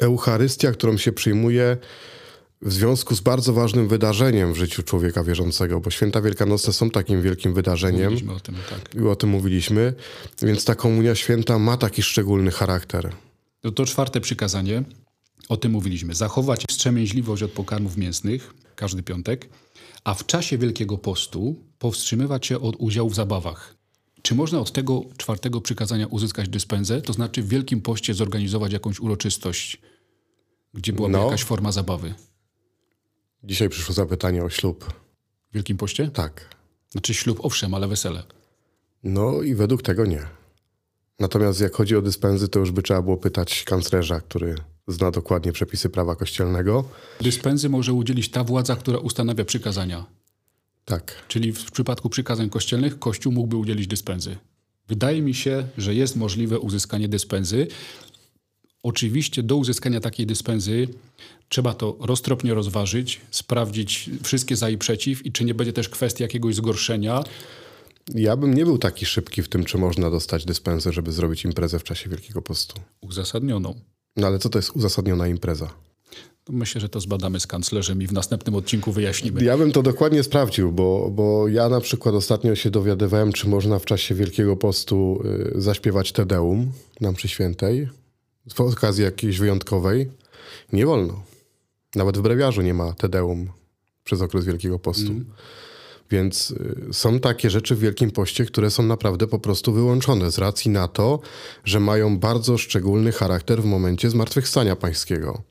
e, 0.00 0.04
Eucharystia, 0.04 0.72
którą 0.72 0.96
się 0.96 1.12
przyjmuje 1.12 1.76
w 2.62 2.72
związku 2.72 3.14
z 3.14 3.20
bardzo 3.20 3.52
ważnym 3.52 3.88
wydarzeniem 3.88 4.52
w 4.52 4.56
życiu 4.56 4.82
człowieka 4.82 5.24
wierzącego, 5.24 5.80
bo 5.80 5.90
święta 5.90 6.20
wielkanocne 6.20 6.72
są 6.72 6.90
takim 6.90 7.22
wielkim 7.22 7.54
wydarzeniem. 7.54 8.04
Mówiliśmy 8.04 8.32
o 8.32 8.40
tym, 8.40 8.54
tak. 8.70 8.94
I 8.94 9.08
o 9.08 9.16
tym 9.16 9.30
mówiliśmy, 9.30 9.94
więc 10.42 10.64
ta 10.64 10.74
komunia 10.74 11.14
święta 11.14 11.58
ma 11.58 11.76
taki 11.76 12.02
szczególny 12.02 12.50
charakter. 12.50 13.12
To, 13.60 13.70
to 13.70 13.86
czwarte 13.86 14.20
przykazanie, 14.20 14.82
o 15.48 15.56
tym 15.56 15.72
mówiliśmy. 15.72 16.14
Zachować 16.14 16.64
wstrzemięźliwość 16.68 17.42
od 17.42 17.50
pokarmów 17.50 17.96
mięsnych, 17.96 18.54
każdy 18.74 19.02
piątek, 19.02 19.48
a 20.04 20.14
w 20.14 20.26
czasie 20.26 20.58
Wielkiego 20.58 20.98
Postu 20.98 21.56
powstrzymywać 21.78 22.46
się 22.46 22.60
od 22.60 22.76
udziału 22.78 23.10
w 23.10 23.14
zabawach. 23.14 23.74
Czy 24.22 24.34
można 24.34 24.60
od 24.60 24.72
tego 24.72 25.04
czwartego 25.16 25.60
przykazania 25.60 26.06
uzyskać 26.06 26.48
dyspensę? 26.48 27.02
To 27.02 27.12
znaczy 27.12 27.42
w 27.42 27.48
Wielkim 27.48 27.80
Poście 27.80 28.14
zorganizować 28.14 28.72
jakąś 28.72 29.00
uroczystość, 29.00 29.78
gdzie 30.74 30.92
byłaby 30.92 31.12
no. 31.12 31.24
jakaś 31.24 31.44
forma 31.44 31.72
zabawy? 31.72 32.14
Dzisiaj 33.44 33.68
przyszło 33.68 33.94
zapytanie 33.94 34.44
o 34.44 34.50
ślub. 34.50 34.84
W 35.50 35.54
Wielkim 35.54 35.76
Poście? 35.76 36.08
Tak. 36.08 36.56
Znaczy 36.90 37.14
ślub 37.14 37.38
owszem, 37.42 37.74
ale 37.74 37.88
wesele. 37.88 38.22
No 39.02 39.42
i 39.42 39.54
według 39.54 39.82
tego 39.82 40.06
nie. 40.06 40.26
Natomiast 41.18 41.60
jak 41.60 41.74
chodzi 41.74 41.96
o 41.96 42.02
dyspensy, 42.02 42.48
to 42.48 42.58
już 42.58 42.70
by 42.70 42.82
trzeba 42.82 43.02
było 43.02 43.16
pytać 43.16 43.64
kanclerza, 43.64 44.20
który 44.20 44.54
zna 44.88 45.10
dokładnie 45.10 45.52
przepisy 45.52 45.88
prawa 45.90 46.16
kościelnego. 46.16 46.84
Dyspensy 47.20 47.68
może 47.68 47.92
udzielić 47.92 48.30
ta 48.30 48.44
władza, 48.44 48.76
która 48.76 48.98
ustanawia 48.98 49.44
przykazania. 49.44 50.06
Tak. 50.84 51.14
Czyli 51.28 51.52
w 51.52 51.70
przypadku 51.70 52.10
przykazań 52.10 52.50
kościelnych 52.50 52.98
Kościół 52.98 53.32
mógłby 53.32 53.56
udzielić 53.56 53.86
dyspensy. 53.86 54.36
Wydaje 54.88 55.22
mi 55.22 55.34
się, 55.34 55.68
że 55.78 55.94
jest 55.94 56.16
możliwe 56.16 56.58
uzyskanie 56.58 57.08
dyspensy. 57.08 57.66
Oczywiście 58.82 59.42
do 59.42 59.56
uzyskania 59.56 60.00
takiej 60.00 60.26
dyspensy 60.26 60.88
trzeba 61.48 61.74
to 61.74 61.96
roztropnie 62.00 62.54
rozważyć, 62.54 63.20
sprawdzić 63.30 64.10
wszystkie 64.22 64.56
za 64.56 64.70
i 64.70 64.78
przeciw 64.78 65.26
i 65.26 65.32
czy 65.32 65.44
nie 65.44 65.54
będzie 65.54 65.72
też 65.72 65.88
kwestii 65.88 66.22
jakiegoś 66.22 66.54
zgorszenia. 66.54 67.24
Ja 68.14 68.36
bym 68.36 68.54
nie 68.54 68.64
był 68.64 68.78
taki 68.78 69.06
szybki 69.06 69.42
w 69.42 69.48
tym, 69.48 69.64
czy 69.64 69.78
można 69.78 70.10
dostać 70.10 70.44
dyspensę, 70.44 70.92
żeby 70.92 71.12
zrobić 71.12 71.44
imprezę 71.44 71.78
w 71.78 71.84
czasie 71.84 72.10
Wielkiego 72.10 72.42
Postu. 72.42 72.80
Uzasadnioną. 73.00 73.74
No 74.16 74.26
ale 74.26 74.38
co 74.38 74.48
to 74.48 74.58
jest 74.58 74.70
uzasadniona 74.70 75.28
impreza? 75.28 75.70
Myślę, 76.48 76.80
że 76.80 76.88
to 76.88 77.00
zbadamy 77.00 77.40
z 77.40 77.46
kanclerzem 77.46 78.02
i 78.02 78.06
w 78.06 78.12
następnym 78.12 78.54
odcinku 78.54 78.92
wyjaśnimy. 78.92 79.44
Ja 79.44 79.58
bym 79.58 79.72
to 79.72 79.82
dokładnie 79.82 80.22
sprawdził, 80.22 80.72
bo, 80.72 81.10
bo 81.10 81.48
ja 81.48 81.68
na 81.68 81.80
przykład 81.80 82.14
ostatnio 82.14 82.54
się 82.54 82.70
dowiadywałem, 82.70 83.32
czy 83.32 83.48
można 83.48 83.78
w 83.78 83.84
czasie 83.84 84.14
Wielkiego 84.14 84.56
Postu 84.56 85.22
y, 85.56 85.60
zaśpiewać 85.60 86.12
Tedeum 86.12 86.72
na 87.00 87.12
mszy 87.12 87.28
świętej 87.28 87.88
z 88.48 88.60
okazji 88.60 89.04
jakiejś 89.04 89.38
wyjątkowej. 89.38 90.10
Nie 90.72 90.86
wolno. 90.86 91.22
Nawet 91.94 92.18
w 92.18 92.20
brewiarzu 92.20 92.62
nie 92.62 92.74
ma 92.74 92.92
Tedeum 92.92 93.50
przez 94.04 94.20
okres 94.20 94.44
Wielkiego 94.44 94.78
Postu. 94.78 95.12
Mm. 95.12 95.26
Więc 96.10 96.50
y, 96.50 96.92
są 96.92 97.20
takie 97.20 97.50
rzeczy 97.50 97.74
w 97.74 97.78
Wielkim 97.78 98.10
Poście, 98.10 98.44
które 98.44 98.70
są 98.70 98.82
naprawdę 98.82 99.26
po 99.26 99.38
prostu 99.38 99.72
wyłączone 99.72 100.30
z 100.30 100.38
racji 100.38 100.70
na 100.70 100.88
to, 100.88 101.20
że 101.64 101.80
mają 101.80 102.18
bardzo 102.18 102.58
szczególny 102.58 103.12
charakter 103.12 103.62
w 103.62 103.64
momencie 103.64 104.10
zmartwychwstania 104.10 104.76
pańskiego. 104.76 105.42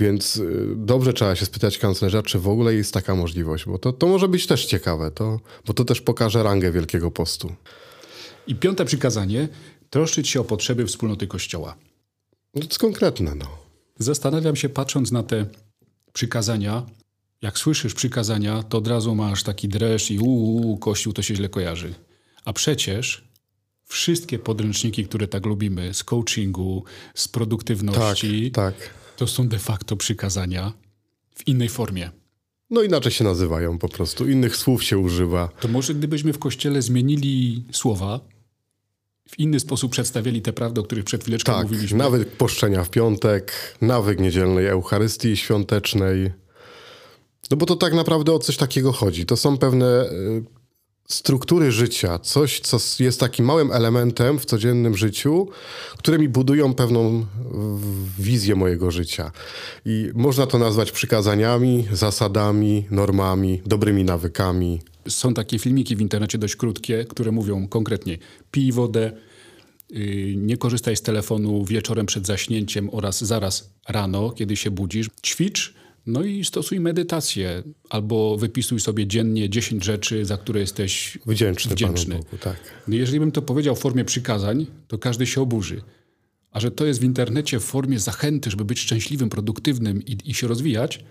Więc 0.00 0.36
y, 0.36 0.66
dobrze 0.76 1.12
trzeba 1.12 1.36
się 1.36 1.46
spytać 1.46 1.78
kanclerza, 1.78 2.22
czy 2.22 2.38
w 2.38 2.48
ogóle 2.48 2.74
jest 2.74 2.94
taka 2.94 3.14
możliwość, 3.14 3.64
bo 3.64 3.78
to, 3.78 3.92
to 3.92 4.06
może 4.06 4.28
być 4.28 4.46
też 4.46 4.66
ciekawe, 4.66 5.10
to, 5.10 5.40
bo 5.66 5.74
to 5.74 5.84
też 5.84 6.00
pokaże 6.00 6.42
rangę 6.42 6.72
Wielkiego 6.72 7.10
Postu. 7.10 7.52
I 8.46 8.54
piąte 8.54 8.84
przykazanie, 8.84 9.48
troszczyć 9.90 10.28
się 10.28 10.40
o 10.40 10.44
potrzeby 10.44 10.86
wspólnoty 10.86 11.26
Kościoła. 11.26 11.76
No 12.54 12.60
to 12.60 12.66
jest 12.66 12.78
konkretne, 12.78 13.34
no. 13.34 13.46
Zastanawiam 13.98 14.56
się, 14.56 14.68
patrząc 14.68 15.12
na 15.12 15.22
te 15.22 15.46
przykazania, 16.12 16.86
jak 17.42 17.58
słyszysz 17.58 17.94
przykazania, 17.94 18.62
to 18.62 18.78
od 18.78 18.86
razu 18.88 19.14
masz 19.14 19.42
taki 19.42 19.68
dreszcz 19.68 20.10
i 20.10 20.18
uuu, 20.18 20.78
Kościół 20.78 21.12
to 21.12 21.22
się 21.22 21.36
źle 21.36 21.48
kojarzy. 21.48 21.94
A 22.44 22.52
przecież 22.52 23.24
wszystkie 23.84 24.38
podręczniki, 24.38 25.04
które 25.04 25.28
tak 25.28 25.46
lubimy, 25.46 25.94
z 25.94 26.04
coachingu, 26.04 26.84
z 27.14 27.28
produktywności, 27.28 28.50
Tak, 28.50 28.76
tak. 28.78 28.90
to 29.16 29.26
są 29.26 29.48
de 29.48 29.58
facto 29.58 29.96
przykazania 29.96 30.72
w 31.34 31.48
innej 31.48 31.68
formie. 31.68 32.10
No 32.70 32.82
inaczej 32.82 33.12
się 33.12 33.24
nazywają 33.24 33.78
po 33.78 33.88
prostu, 33.88 34.28
innych 34.30 34.56
słów 34.56 34.84
się 34.84 34.98
używa. 34.98 35.48
To 35.60 35.68
może 35.68 35.94
gdybyśmy 35.94 36.32
w 36.32 36.38
kościele 36.38 36.82
zmienili 36.82 37.64
słowa, 37.72 38.20
w 39.28 39.38
inny 39.38 39.60
sposób 39.60 39.92
przedstawiali 39.92 40.42
te 40.42 40.52
prawdy, 40.52 40.80
o 40.80 40.84
których 40.84 41.04
przed 41.04 41.22
chwileczką 41.22 41.52
Tak, 41.52 41.62
mówiliśmy. 41.62 41.98
nawyk 41.98 42.28
poszczenia 42.28 42.84
w 42.84 42.90
piątek, 42.90 43.52
nawyk 43.80 44.20
niedzielnej 44.20 44.66
Eucharystii 44.66 45.36
świątecznej. 45.36 46.32
No 47.50 47.56
bo 47.56 47.66
to 47.66 47.76
tak 47.76 47.94
naprawdę 47.94 48.32
o 48.32 48.38
coś 48.38 48.56
takiego 48.56 48.92
chodzi. 48.92 49.26
To 49.26 49.36
są 49.36 49.58
pewne 49.58 50.04
y, 50.10 50.44
struktury 51.08 51.72
życia, 51.72 52.18
coś, 52.18 52.60
co 52.60 52.78
jest 53.00 53.20
takim 53.20 53.44
małym 53.46 53.72
elementem 53.72 54.38
w 54.38 54.44
codziennym 54.44 54.96
życiu, 54.96 55.48
które 55.98 56.18
mi 56.18 56.28
budują 56.28 56.74
pewną 56.74 57.26
wizję 58.18 58.54
mojego 58.54 58.90
życia. 58.90 59.30
I 59.84 60.10
można 60.14 60.46
to 60.46 60.58
nazwać 60.58 60.92
przykazaniami, 60.92 61.88
zasadami, 61.92 62.86
normami, 62.90 63.62
dobrymi 63.66 64.04
nawykami. 64.04 64.80
Są 65.08 65.34
takie 65.34 65.58
filmiki 65.58 65.96
w 65.96 66.00
internecie 66.00 66.38
dość 66.38 66.56
krótkie, 66.56 67.04
które 67.04 67.32
mówią 67.32 67.68
konkretnie 67.68 68.18
pij 68.50 68.72
wodę, 68.72 69.12
yy, 69.90 70.36
nie 70.36 70.56
korzystaj 70.56 70.96
z 70.96 71.02
telefonu 71.02 71.64
wieczorem 71.64 72.06
przed 72.06 72.26
zaśnięciem 72.26 72.90
oraz 72.92 73.24
zaraz 73.24 73.70
rano, 73.88 74.30
kiedy 74.30 74.56
się 74.56 74.70
budzisz. 74.70 75.10
Ćwicz, 75.22 75.74
no 76.06 76.22
i 76.22 76.44
stosuj 76.44 76.80
medytację 76.80 77.62
albo 77.90 78.36
wypisuj 78.36 78.80
sobie 78.80 79.06
dziennie 79.06 79.50
10 79.50 79.84
rzeczy, 79.84 80.24
za 80.24 80.36
które 80.36 80.60
jesteś 80.60 81.18
Wdzięczny, 81.26 81.74
Wdzięczny. 81.74 82.14
Bogu, 82.14 82.38
tak. 82.40 82.56
No 82.88 82.94
jeżeli 82.94 83.20
bym 83.20 83.32
to 83.32 83.42
powiedział 83.42 83.76
w 83.76 83.78
formie 83.78 84.04
przykazań, 84.04 84.66
to 84.88 84.98
każdy 84.98 85.26
się 85.26 85.40
oburzy. 85.40 85.82
A 86.50 86.60
że 86.60 86.70
to 86.70 86.86
jest 86.86 87.00
w 87.00 87.04
internecie 87.04 87.60
w 87.60 87.64
formie 87.64 87.98
zachęty, 87.98 88.50
żeby 88.50 88.64
być 88.64 88.80
szczęśliwym, 88.80 89.30
produktywnym 89.30 90.02
i, 90.04 90.18
i 90.24 90.34
się 90.34 90.48
rozwijać, 90.48 91.04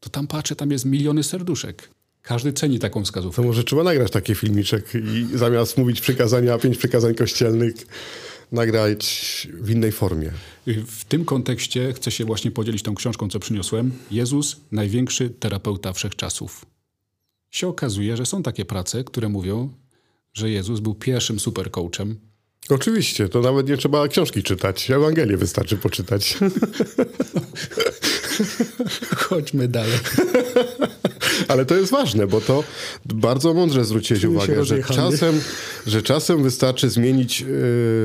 to 0.00 0.10
tam 0.10 0.26
patrzę, 0.26 0.56
tam 0.56 0.70
jest 0.70 0.84
miliony 0.84 1.22
serduszek. 1.22 1.90
Każdy 2.24 2.52
ceni 2.52 2.78
taką 2.78 3.04
wskazówkę. 3.04 3.42
To 3.42 3.48
może 3.48 3.64
trzeba 3.64 3.82
nagrać 3.82 4.10
taki 4.10 4.34
filmiczek 4.34 4.92
i 4.94 5.38
zamiast 5.38 5.78
mówić 5.78 6.00
przykazania, 6.00 6.58
pięć 6.58 6.78
przykazań 6.78 7.14
kościelnych, 7.14 7.74
nagrać 8.52 9.48
w 9.60 9.70
innej 9.70 9.92
formie. 9.92 10.30
W 10.86 11.04
tym 11.04 11.24
kontekście 11.24 11.92
chcę 11.92 12.10
się 12.10 12.24
właśnie 12.24 12.50
podzielić 12.50 12.82
tą 12.82 12.94
książką, 12.94 13.28
co 13.28 13.38
przyniosłem. 13.38 13.92
Jezus, 14.10 14.56
największy 14.72 15.30
terapeuta 15.30 15.92
wszechczasów. 15.92 16.66
Się 17.50 17.68
okazuje, 17.68 18.16
że 18.16 18.26
są 18.26 18.42
takie 18.42 18.64
prace, 18.64 19.04
które 19.04 19.28
mówią, 19.28 19.68
że 20.32 20.50
Jezus 20.50 20.80
był 20.80 20.94
pierwszym 20.94 21.40
supercoachem. 21.40 22.16
Oczywiście, 22.68 23.28
to 23.28 23.40
nawet 23.40 23.68
nie 23.68 23.76
trzeba 23.76 24.08
książki 24.08 24.42
czytać. 24.42 24.90
Ewangelię 24.90 25.36
wystarczy 25.36 25.76
poczytać. 25.76 26.38
Chodźmy 29.16 29.68
dalej. 29.68 29.98
Ale 31.48 31.66
to 31.66 31.76
jest 31.76 31.92
ważne, 31.92 32.26
bo 32.26 32.40
to 32.40 32.64
bardzo 33.04 33.54
mądrze 33.54 33.84
zwróciłeś 33.84 34.22
Czuję 34.22 34.36
uwagę, 34.36 34.64
że 34.64 34.82
czasem, 34.82 35.40
że 35.86 36.02
czasem 36.02 36.42
wystarczy 36.42 36.90
zmienić 36.90 37.44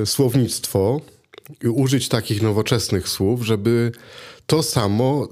y, 0.01 0.05
słownictwo 0.05 1.01
i 1.63 1.67
użyć 1.67 2.09
takich 2.09 2.41
nowoczesnych 2.41 3.09
słów, 3.09 3.45
żeby 3.45 3.91
to 4.45 4.63
samo 4.63 5.27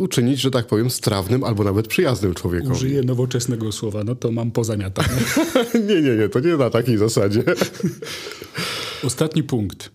uczynić, 0.00 0.40
że 0.40 0.50
tak 0.50 0.66
powiem, 0.66 0.90
strawnym 0.90 1.44
albo 1.44 1.64
nawet 1.64 1.88
przyjaznym 1.88 2.34
człowiekowi. 2.34 2.72
Użyję 2.72 3.02
nowoczesnego 3.02 3.72
słowa, 3.72 4.04
no 4.04 4.14
to 4.14 4.32
mam 4.32 4.50
pozamiatane. 4.50 5.08
nie, 5.88 6.02
nie, 6.02 6.16
nie, 6.16 6.28
to 6.28 6.40
nie 6.40 6.56
na 6.56 6.70
takiej 6.70 6.98
zasadzie. 6.98 7.42
Ostatni 9.04 9.42
punkt. 9.42 9.90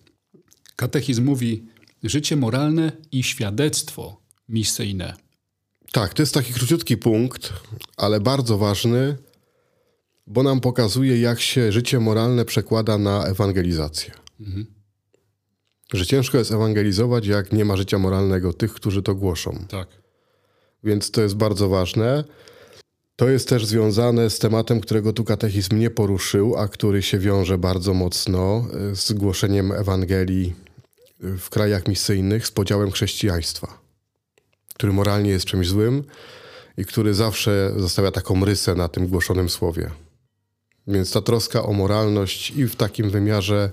Katechizm 0.76 1.24
mówi 1.24 1.64
życie 2.02 2.36
moralne 2.36 2.92
i 3.12 3.22
świadectwo 3.22 4.20
misyjne. 4.48 5.25
Tak, 5.92 6.14
to 6.14 6.22
jest 6.22 6.34
taki 6.34 6.52
króciutki 6.52 6.96
punkt, 6.96 7.52
ale 7.96 8.20
bardzo 8.20 8.58
ważny, 8.58 9.16
bo 10.26 10.42
nam 10.42 10.60
pokazuje, 10.60 11.20
jak 11.20 11.40
się 11.40 11.72
życie 11.72 12.00
moralne 12.00 12.44
przekłada 12.44 12.98
na 12.98 13.24
ewangelizację. 13.24 14.10
Że 15.92 16.06
ciężko 16.06 16.38
jest 16.38 16.52
ewangelizować, 16.52 17.26
jak 17.26 17.52
nie 17.52 17.64
ma 17.64 17.76
życia 17.76 17.98
moralnego 17.98 18.52
tych, 18.52 18.74
którzy 18.74 19.02
to 19.02 19.14
głoszą. 19.14 19.64
Tak. 19.68 19.88
Więc 20.84 21.10
to 21.10 21.22
jest 21.22 21.34
bardzo 21.34 21.68
ważne. 21.68 22.24
To 23.16 23.28
jest 23.28 23.48
też 23.48 23.66
związane 23.66 24.30
z 24.30 24.38
tematem, 24.38 24.80
którego 24.80 25.12
tu 25.12 25.24
katechizm 25.24 25.78
nie 25.78 25.90
poruszył, 25.90 26.56
a 26.56 26.68
który 26.68 27.02
się 27.02 27.18
wiąże 27.18 27.58
bardzo 27.58 27.94
mocno 27.94 28.66
y, 28.92 28.96
z 28.96 29.12
głoszeniem 29.12 29.72
Ewangelii 29.72 30.54
w 31.20 31.50
krajach 31.50 31.88
misyjnych, 31.88 32.46
z 32.46 32.50
podziałem 32.50 32.90
chrześcijaństwa, 32.90 33.78
który 34.76 34.92
moralnie 34.92 35.30
jest 35.30 35.46
czymś 35.46 35.68
złym 35.68 36.04
i 36.76 36.84
który 36.84 37.14
zawsze 37.14 37.72
zostawia 37.76 38.10
taką 38.10 38.44
rysę 38.44 38.74
na 38.74 38.88
tym 38.88 39.06
głoszonym 39.06 39.48
słowie. 39.48 39.90
Więc 40.86 41.12
ta 41.12 41.22
troska 41.22 41.62
o 41.62 41.72
moralność 41.72 42.50
i 42.50 42.68
w 42.68 42.76
takim 42.76 43.10
wymiarze 43.10 43.70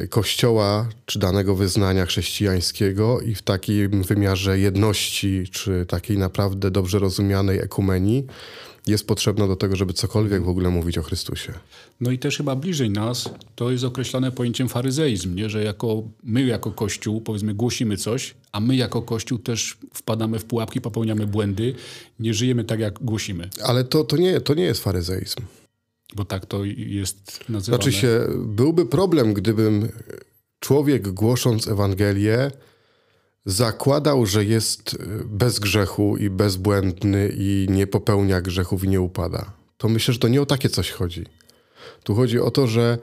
y, 0.00 0.08
kościoła 0.08 0.88
czy 1.06 1.18
danego 1.18 1.54
wyznania 1.54 2.06
chrześcijańskiego 2.06 3.20
i 3.20 3.34
w 3.34 3.42
takim 3.42 4.02
wymiarze 4.02 4.58
jedności 4.58 5.44
czy 5.52 5.86
takiej 5.86 6.18
naprawdę 6.18 6.70
dobrze 6.70 6.98
rozumianej 6.98 7.58
ekumenii 7.58 8.26
jest 8.86 9.06
potrzebna 9.06 9.46
do 9.46 9.56
tego, 9.56 9.76
żeby 9.76 9.92
cokolwiek 9.92 10.44
w 10.44 10.48
ogóle 10.48 10.70
mówić 10.70 10.98
o 10.98 11.02
Chrystusie. 11.02 11.52
No 12.00 12.10
i 12.10 12.18
też 12.18 12.36
chyba 12.36 12.56
bliżej 12.56 12.90
nas 12.90 13.30
to 13.54 13.70
jest 13.70 13.84
określane 13.84 14.32
pojęciem 14.32 14.68
faryzeizm, 14.68 15.34
nie? 15.34 15.50
że 15.50 15.64
jako 15.64 16.02
my 16.22 16.44
jako 16.46 16.70
Kościół 16.72 17.20
powiedzmy 17.20 17.54
głosimy 17.54 17.96
coś, 17.96 18.34
a 18.52 18.60
my 18.60 18.76
jako 18.76 19.02
Kościół 19.02 19.38
też 19.38 19.78
wpadamy 19.94 20.38
w 20.38 20.44
pułapki, 20.44 20.80
popełniamy 20.80 21.26
błędy, 21.26 21.74
nie 22.20 22.34
żyjemy 22.34 22.64
tak 22.64 22.80
jak 22.80 22.98
głosimy, 23.02 23.48
Ale 23.62 23.84
to, 23.84 24.04
to, 24.04 24.16
nie, 24.16 24.40
to 24.40 24.54
nie 24.54 24.64
jest 24.64 24.82
faryzeizm. 24.82 25.40
bo 26.16 26.24
tak 26.24 26.46
to 26.46 26.64
jest 26.76 27.48
nazywane. 27.48 27.82
Znaczy 27.82 27.98
się, 27.98 28.26
byłby 28.38 28.86
problem, 28.86 29.34
gdybym 29.34 29.88
człowiek 30.60 31.08
głosząc 31.08 31.68
Ewangelię 31.68 32.50
zakładał, 33.44 34.26
że 34.26 34.44
jest 34.44 34.98
bez 35.24 35.58
grzechu 35.58 36.16
i 36.16 36.30
bezbłędny 36.30 37.32
i 37.36 37.66
nie 37.70 37.86
popełnia 37.86 38.40
grzechów 38.40 38.84
i 38.84 38.88
nie 38.88 39.00
upada. 39.00 39.52
To 39.76 39.88
myślę, 39.88 40.14
że 40.14 40.20
to 40.20 40.28
nie 40.28 40.42
o 40.42 40.46
takie 40.46 40.68
coś 40.68 40.90
chodzi. 40.90 41.26
Tu 42.02 42.14
chodzi 42.14 42.40
o 42.40 42.50
to, 42.50 42.66
że 42.66 42.98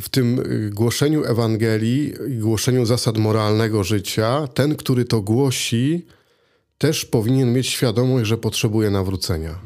w 0.00 0.08
tym 0.08 0.38
y, 0.38 0.70
głoszeniu 0.70 1.24
Ewangelii 1.24 2.14
i 2.28 2.38
głoszeniu 2.38 2.86
zasad 2.86 3.18
moralnego 3.18 3.84
życia, 3.84 4.48
ten, 4.54 4.76
który 4.76 5.04
to 5.04 5.20
głosi, 5.20 6.06
też 6.78 7.04
powinien 7.04 7.52
mieć 7.52 7.66
świadomość, 7.66 8.28
że 8.28 8.38
potrzebuje 8.38 8.90
nawrócenia. 8.90 9.58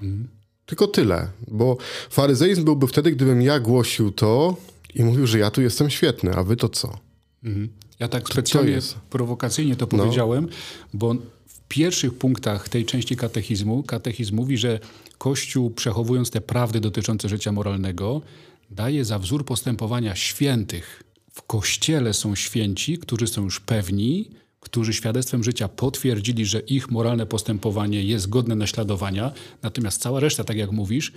Tylko 0.66 0.86
tyle, 0.86 1.28
bo 1.48 1.76
faryzeizm 2.10 2.64
byłby 2.64 2.86
wtedy, 2.86 3.12
gdybym 3.12 3.42
ja 3.42 3.60
głosił 3.60 4.12
to 4.12 4.56
i 4.94 5.04
mówił, 5.04 5.26
że 5.26 5.38
ja 5.38 5.50
tu 5.50 5.62
jestem 5.62 5.90
świetny, 5.90 6.34
a 6.34 6.42
wy 6.42 6.56
to 6.56 6.68
co? 6.68 6.98
Mhm. 7.44 7.68
Ja 7.98 8.08
tak 8.08 8.28
specjalnie 8.28 8.78
prowokacyjnie 9.10 9.76
to 9.76 9.86
powiedziałem, 9.86 10.48
bo 10.94 11.14
w 11.46 11.60
pierwszych 11.68 12.14
punktach 12.14 12.68
tej 12.68 12.84
części 12.84 13.16
katechizmu 13.16 13.82
katechizm 13.82 14.36
mówi, 14.36 14.58
że 14.58 14.80
Kościół 15.18 15.70
przechowując 15.70 16.30
te 16.30 16.40
prawdy 16.40 16.80
dotyczące 16.80 17.28
życia 17.28 17.52
moralnego 17.52 18.22
daje 18.70 19.04
za 19.04 19.18
wzór 19.18 19.44
postępowania 19.44 20.16
świętych. 20.16 21.02
W 21.32 21.42
Kościele 21.42 22.14
są 22.14 22.34
święci, 22.34 22.98
którzy 22.98 23.26
są 23.26 23.44
już 23.44 23.60
pewni, 23.60 24.30
którzy 24.60 24.94
świadectwem 24.94 25.44
życia 25.44 25.68
potwierdzili, 25.68 26.46
że 26.46 26.60
ich 26.60 26.90
moralne 26.90 27.26
postępowanie 27.26 28.02
jest 28.02 28.28
godne 28.28 28.54
naśladowania, 28.54 29.32
natomiast 29.62 30.02
cała 30.02 30.20
reszta, 30.20 30.44
tak 30.44 30.56
jak 30.56 30.72
mówisz, 30.72 31.12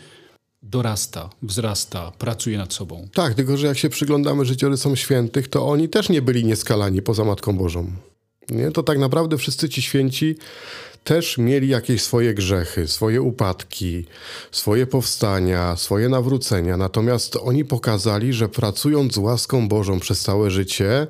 dorasta, 0.63 1.29
wzrasta, 1.41 2.11
pracuje 2.17 2.57
nad 2.57 2.73
sobą. 2.73 3.07
Tak, 3.13 3.33
tylko 3.33 3.57
że 3.57 3.67
jak 3.67 3.77
się 3.77 3.89
przyglądamy 3.89 4.45
życiorysom 4.45 4.95
świętych, 4.95 5.47
to 5.47 5.67
oni 5.67 5.89
też 5.89 6.09
nie 6.09 6.21
byli 6.21 6.45
nieskalani 6.45 7.01
poza 7.01 7.23
Matką 7.23 7.57
Bożą. 7.57 7.91
Nie? 8.49 8.71
To 8.71 8.83
tak 8.83 8.97
naprawdę 8.97 9.37
wszyscy 9.37 9.69
ci 9.69 9.81
święci 9.81 10.35
też 11.03 11.37
mieli 11.37 11.67
jakieś 11.67 12.01
swoje 12.01 12.33
grzechy, 12.33 12.87
swoje 12.87 13.21
upadki, 13.21 14.05
swoje 14.51 14.87
powstania, 14.87 15.75
swoje 15.75 16.09
nawrócenia. 16.09 16.77
Natomiast 16.77 17.35
oni 17.35 17.65
pokazali, 17.65 18.33
że 18.33 18.49
pracując 18.49 19.13
z 19.13 19.17
łaską 19.17 19.67
Bożą 19.67 19.99
przez 19.99 20.21
całe 20.21 20.51
życie, 20.51 21.07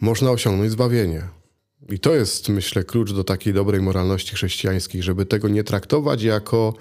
można 0.00 0.30
osiągnąć 0.30 0.72
zbawienie. 0.72 1.28
I 1.90 1.98
to 1.98 2.14
jest, 2.14 2.48
myślę, 2.48 2.84
klucz 2.84 3.12
do 3.12 3.24
takiej 3.24 3.52
dobrej 3.52 3.80
moralności 3.82 4.34
chrześcijańskiej, 4.34 5.02
żeby 5.02 5.26
tego 5.26 5.48
nie 5.48 5.64
traktować 5.64 6.22
jako 6.22 6.74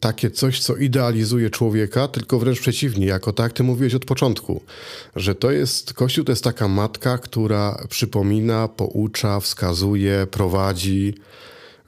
takie 0.00 0.30
coś, 0.30 0.60
co 0.60 0.76
idealizuje 0.76 1.50
człowieka, 1.50 2.08
tylko 2.08 2.38
wręcz 2.38 2.60
przeciwnie, 2.60 3.06
jako 3.06 3.32
tak, 3.32 3.52
ty 3.52 3.62
mówiłeś 3.62 3.94
od 3.94 4.04
początku, 4.04 4.62
że 5.16 5.34
to 5.34 5.50
jest, 5.50 5.92
Kościół 5.92 6.24
to 6.24 6.32
jest 6.32 6.44
taka 6.44 6.68
matka, 6.68 7.18
która 7.18 7.84
przypomina, 7.88 8.68
poucza, 8.68 9.40
wskazuje, 9.40 10.26
prowadzi, 10.30 11.14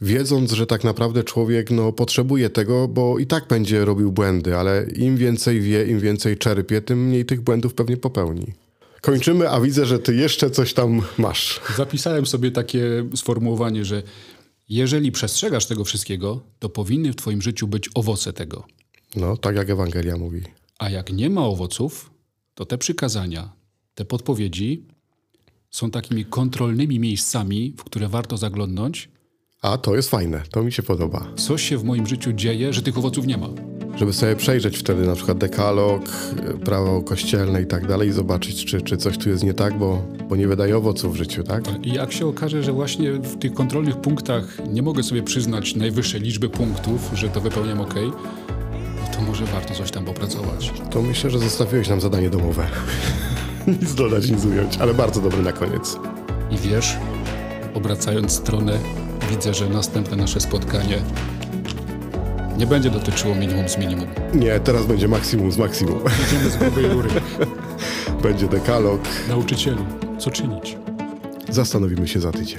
wiedząc, 0.01 0.53
że 0.53 0.66
tak 0.66 0.85
naprawdę 0.85 1.25
człowiek 1.25 1.70
no, 1.70 1.92
potrzebuje 1.92 2.51
tego, 2.51 2.88
bo 2.88 3.18
i 3.18 3.27
tak 3.27 3.47
będzie 3.49 3.85
robił 3.85 4.12
błędy, 4.12 4.57
ale 4.57 4.87
im 4.97 5.16
więcej 5.16 5.61
wie, 5.61 5.87
im 5.87 6.01
więcej 6.01 6.38
czerpie, 6.38 6.81
tym 6.81 7.07
mniej 7.07 7.25
tych 7.25 7.40
błędów 7.40 7.75
pewnie 7.75 7.97
popełni. 7.97 8.47
Kończymy, 9.01 9.51
a 9.51 9.61
widzę, 9.61 9.87
że 9.87 9.99
ty 9.99 10.14
jeszcze 10.14 10.51
coś 10.51 10.75
tam 10.75 11.03
masz. 11.18 11.61
Zapisałem 11.77 12.27
sobie 12.27 12.51
takie 12.51 13.05
sformułowanie, 13.14 13.85
że 13.85 14.03
jeżeli 14.68 15.12
przestrzegasz 15.12 15.66
tego 15.66 15.85
wszystkiego, 15.85 16.40
to 16.59 16.68
powinny 16.68 17.12
w 17.12 17.16
twoim 17.16 17.42
życiu 17.42 17.68
być 17.68 17.90
owoce 17.94 18.33
tego. 18.33 18.64
No, 19.16 19.37
tak 19.37 19.57
jak 19.57 19.70
Ewangelia 19.70 20.16
mówi. 20.16 20.42
A 20.79 20.90
jak 20.90 21.12
nie 21.12 21.31
ma 21.31 21.46
owoców, 21.46 22.11
to 22.55 22.64
te 22.64 22.79
przykazania, 22.79 23.53
te 23.94 24.05
podpowiedzi 24.05 24.87
są 25.70 25.90
takimi 25.90 26.24
kontrolnymi 26.24 27.00
miejscami, 27.00 27.74
w 27.79 27.85
które 27.85 28.09
warto 28.09 28.37
zaglądnąć. 28.37 29.09
A 29.62 29.79
to 29.79 29.96
jest 29.96 30.11
fajne, 30.11 30.42
to 30.50 30.62
mi 30.62 30.72
się 30.72 30.83
podoba. 30.83 31.33
Coś 31.37 31.62
się 31.62 31.79
w 31.79 31.85
moim 31.85 32.07
życiu 32.07 32.33
dzieje, 32.33 32.72
że 32.72 32.83
tych 32.83 32.98
owoców 32.98 33.27
nie 33.27 33.38
ma. 33.38 33.48
Żeby 33.96 34.12
sobie 34.12 34.37
przejrzeć 34.37 34.78
wtedy 34.78 35.07
na 35.07 35.14
przykład 35.14 35.38
dekalog, 35.38 36.02
prawo 36.64 37.02
kościelne 37.02 37.62
i 37.62 37.66
tak 37.66 37.87
dalej 37.87 38.09
i 38.09 38.12
zobaczyć, 38.12 38.64
czy, 38.64 38.83
czy 38.83 38.96
coś 38.96 39.18
tu 39.18 39.28
jest 39.28 39.44
nie 39.44 39.54
tak, 39.54 39.78
bo, 39.78 40.02
bo 40.28 40.37
nie 40.37 40.48
wydaje 40.48 40.76
owoców 40.76 41.12
w 41.12 41.16
życiu, 41.16 41.42
tak? 41.42 41.64
I 41.83 41.92
jak 41.92 42.12
się 42.12 42.26
okaże, 42.26 42.62
że 42.62 42.72
właśnie 42.72 43.12
w 43.12 43.38
tych 43.38 43.54
kontrolnych 43.54 43.96
punktach 43.96 44.59
nie 44.72 44.83
mogę 44.83 45.02
sobie 45.02 45.22
przyznać 45.22 45.76
najwyższej 45.76 46.20
liczby 46.20 46.48
punktów, 46.48 47.11
że 47.14 47.28
to 47.28 47.40
wypełniam 47.40 47.80
ok, 47.80 47.94
no 49.00 49.16
to 49.16 49.22
może 49.22 49.44
warto 49.44 49.74
coś 49.74 49.90
tam 49.90 50.04
popracować. 50.04 50.72
To 50.90 51.02
myślę, 51.02 51.30
że 51.30 51.38
zostawiłeś 51.38 51.88
nam 51.88 52.00
zadanie 52.00 52.30
domowe. 52.30 52.66
nic 53.80 53.94
dodać, 53.94 54.30
nic 54.30 54.44
ująć, 54.44 54.78
ale 54.78 54.94
bardzo 54.94 55.20
dobre 55.20 55.42
na 55.42 55.52
koniec. 55.52 55.96
I 56.50 56.57
wiesz, 56.59 56.96
obracając 57.74 58.33
stronę, 58.33 58.78
widzę, 59.30 59.54
że 59.54 59.68
następne 59.68 60.16
nasze 60.16 60.40
spotkanie 60.40 60.98
nie 62.58 62.66
będzie 62.66 62.90
dotyczyło 62.90 63.34
minimum 63.34 63.68
z 63.68 63.78
minimum. 63.78 64.06
Nie, 64.34 64.60
teraz 64.60 64.86
będzie 64.86 65.08
maksimum 65.08 65.52
z 65.52 65.58
maksimum. 65.58 65.98
Idziemy 66.28 66.50
z 66.50 66.56
grubej 66.56 66.86
rury. 66.86 67.08
będzie 68.22 68.46
dekalog. 68.48 69.00
Nauczycielu, 69.28 69.84
co 70.18 70.30
czynić? 70.30 70.76
Zastanowimy 71.48 72.08
się 72.08 72.20
za 72.20 72.32
tydzień. 72.32 72.58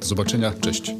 Do 0.00 0.06
zobaczenia, 0.06 0.52
cześć. 0.60 0.94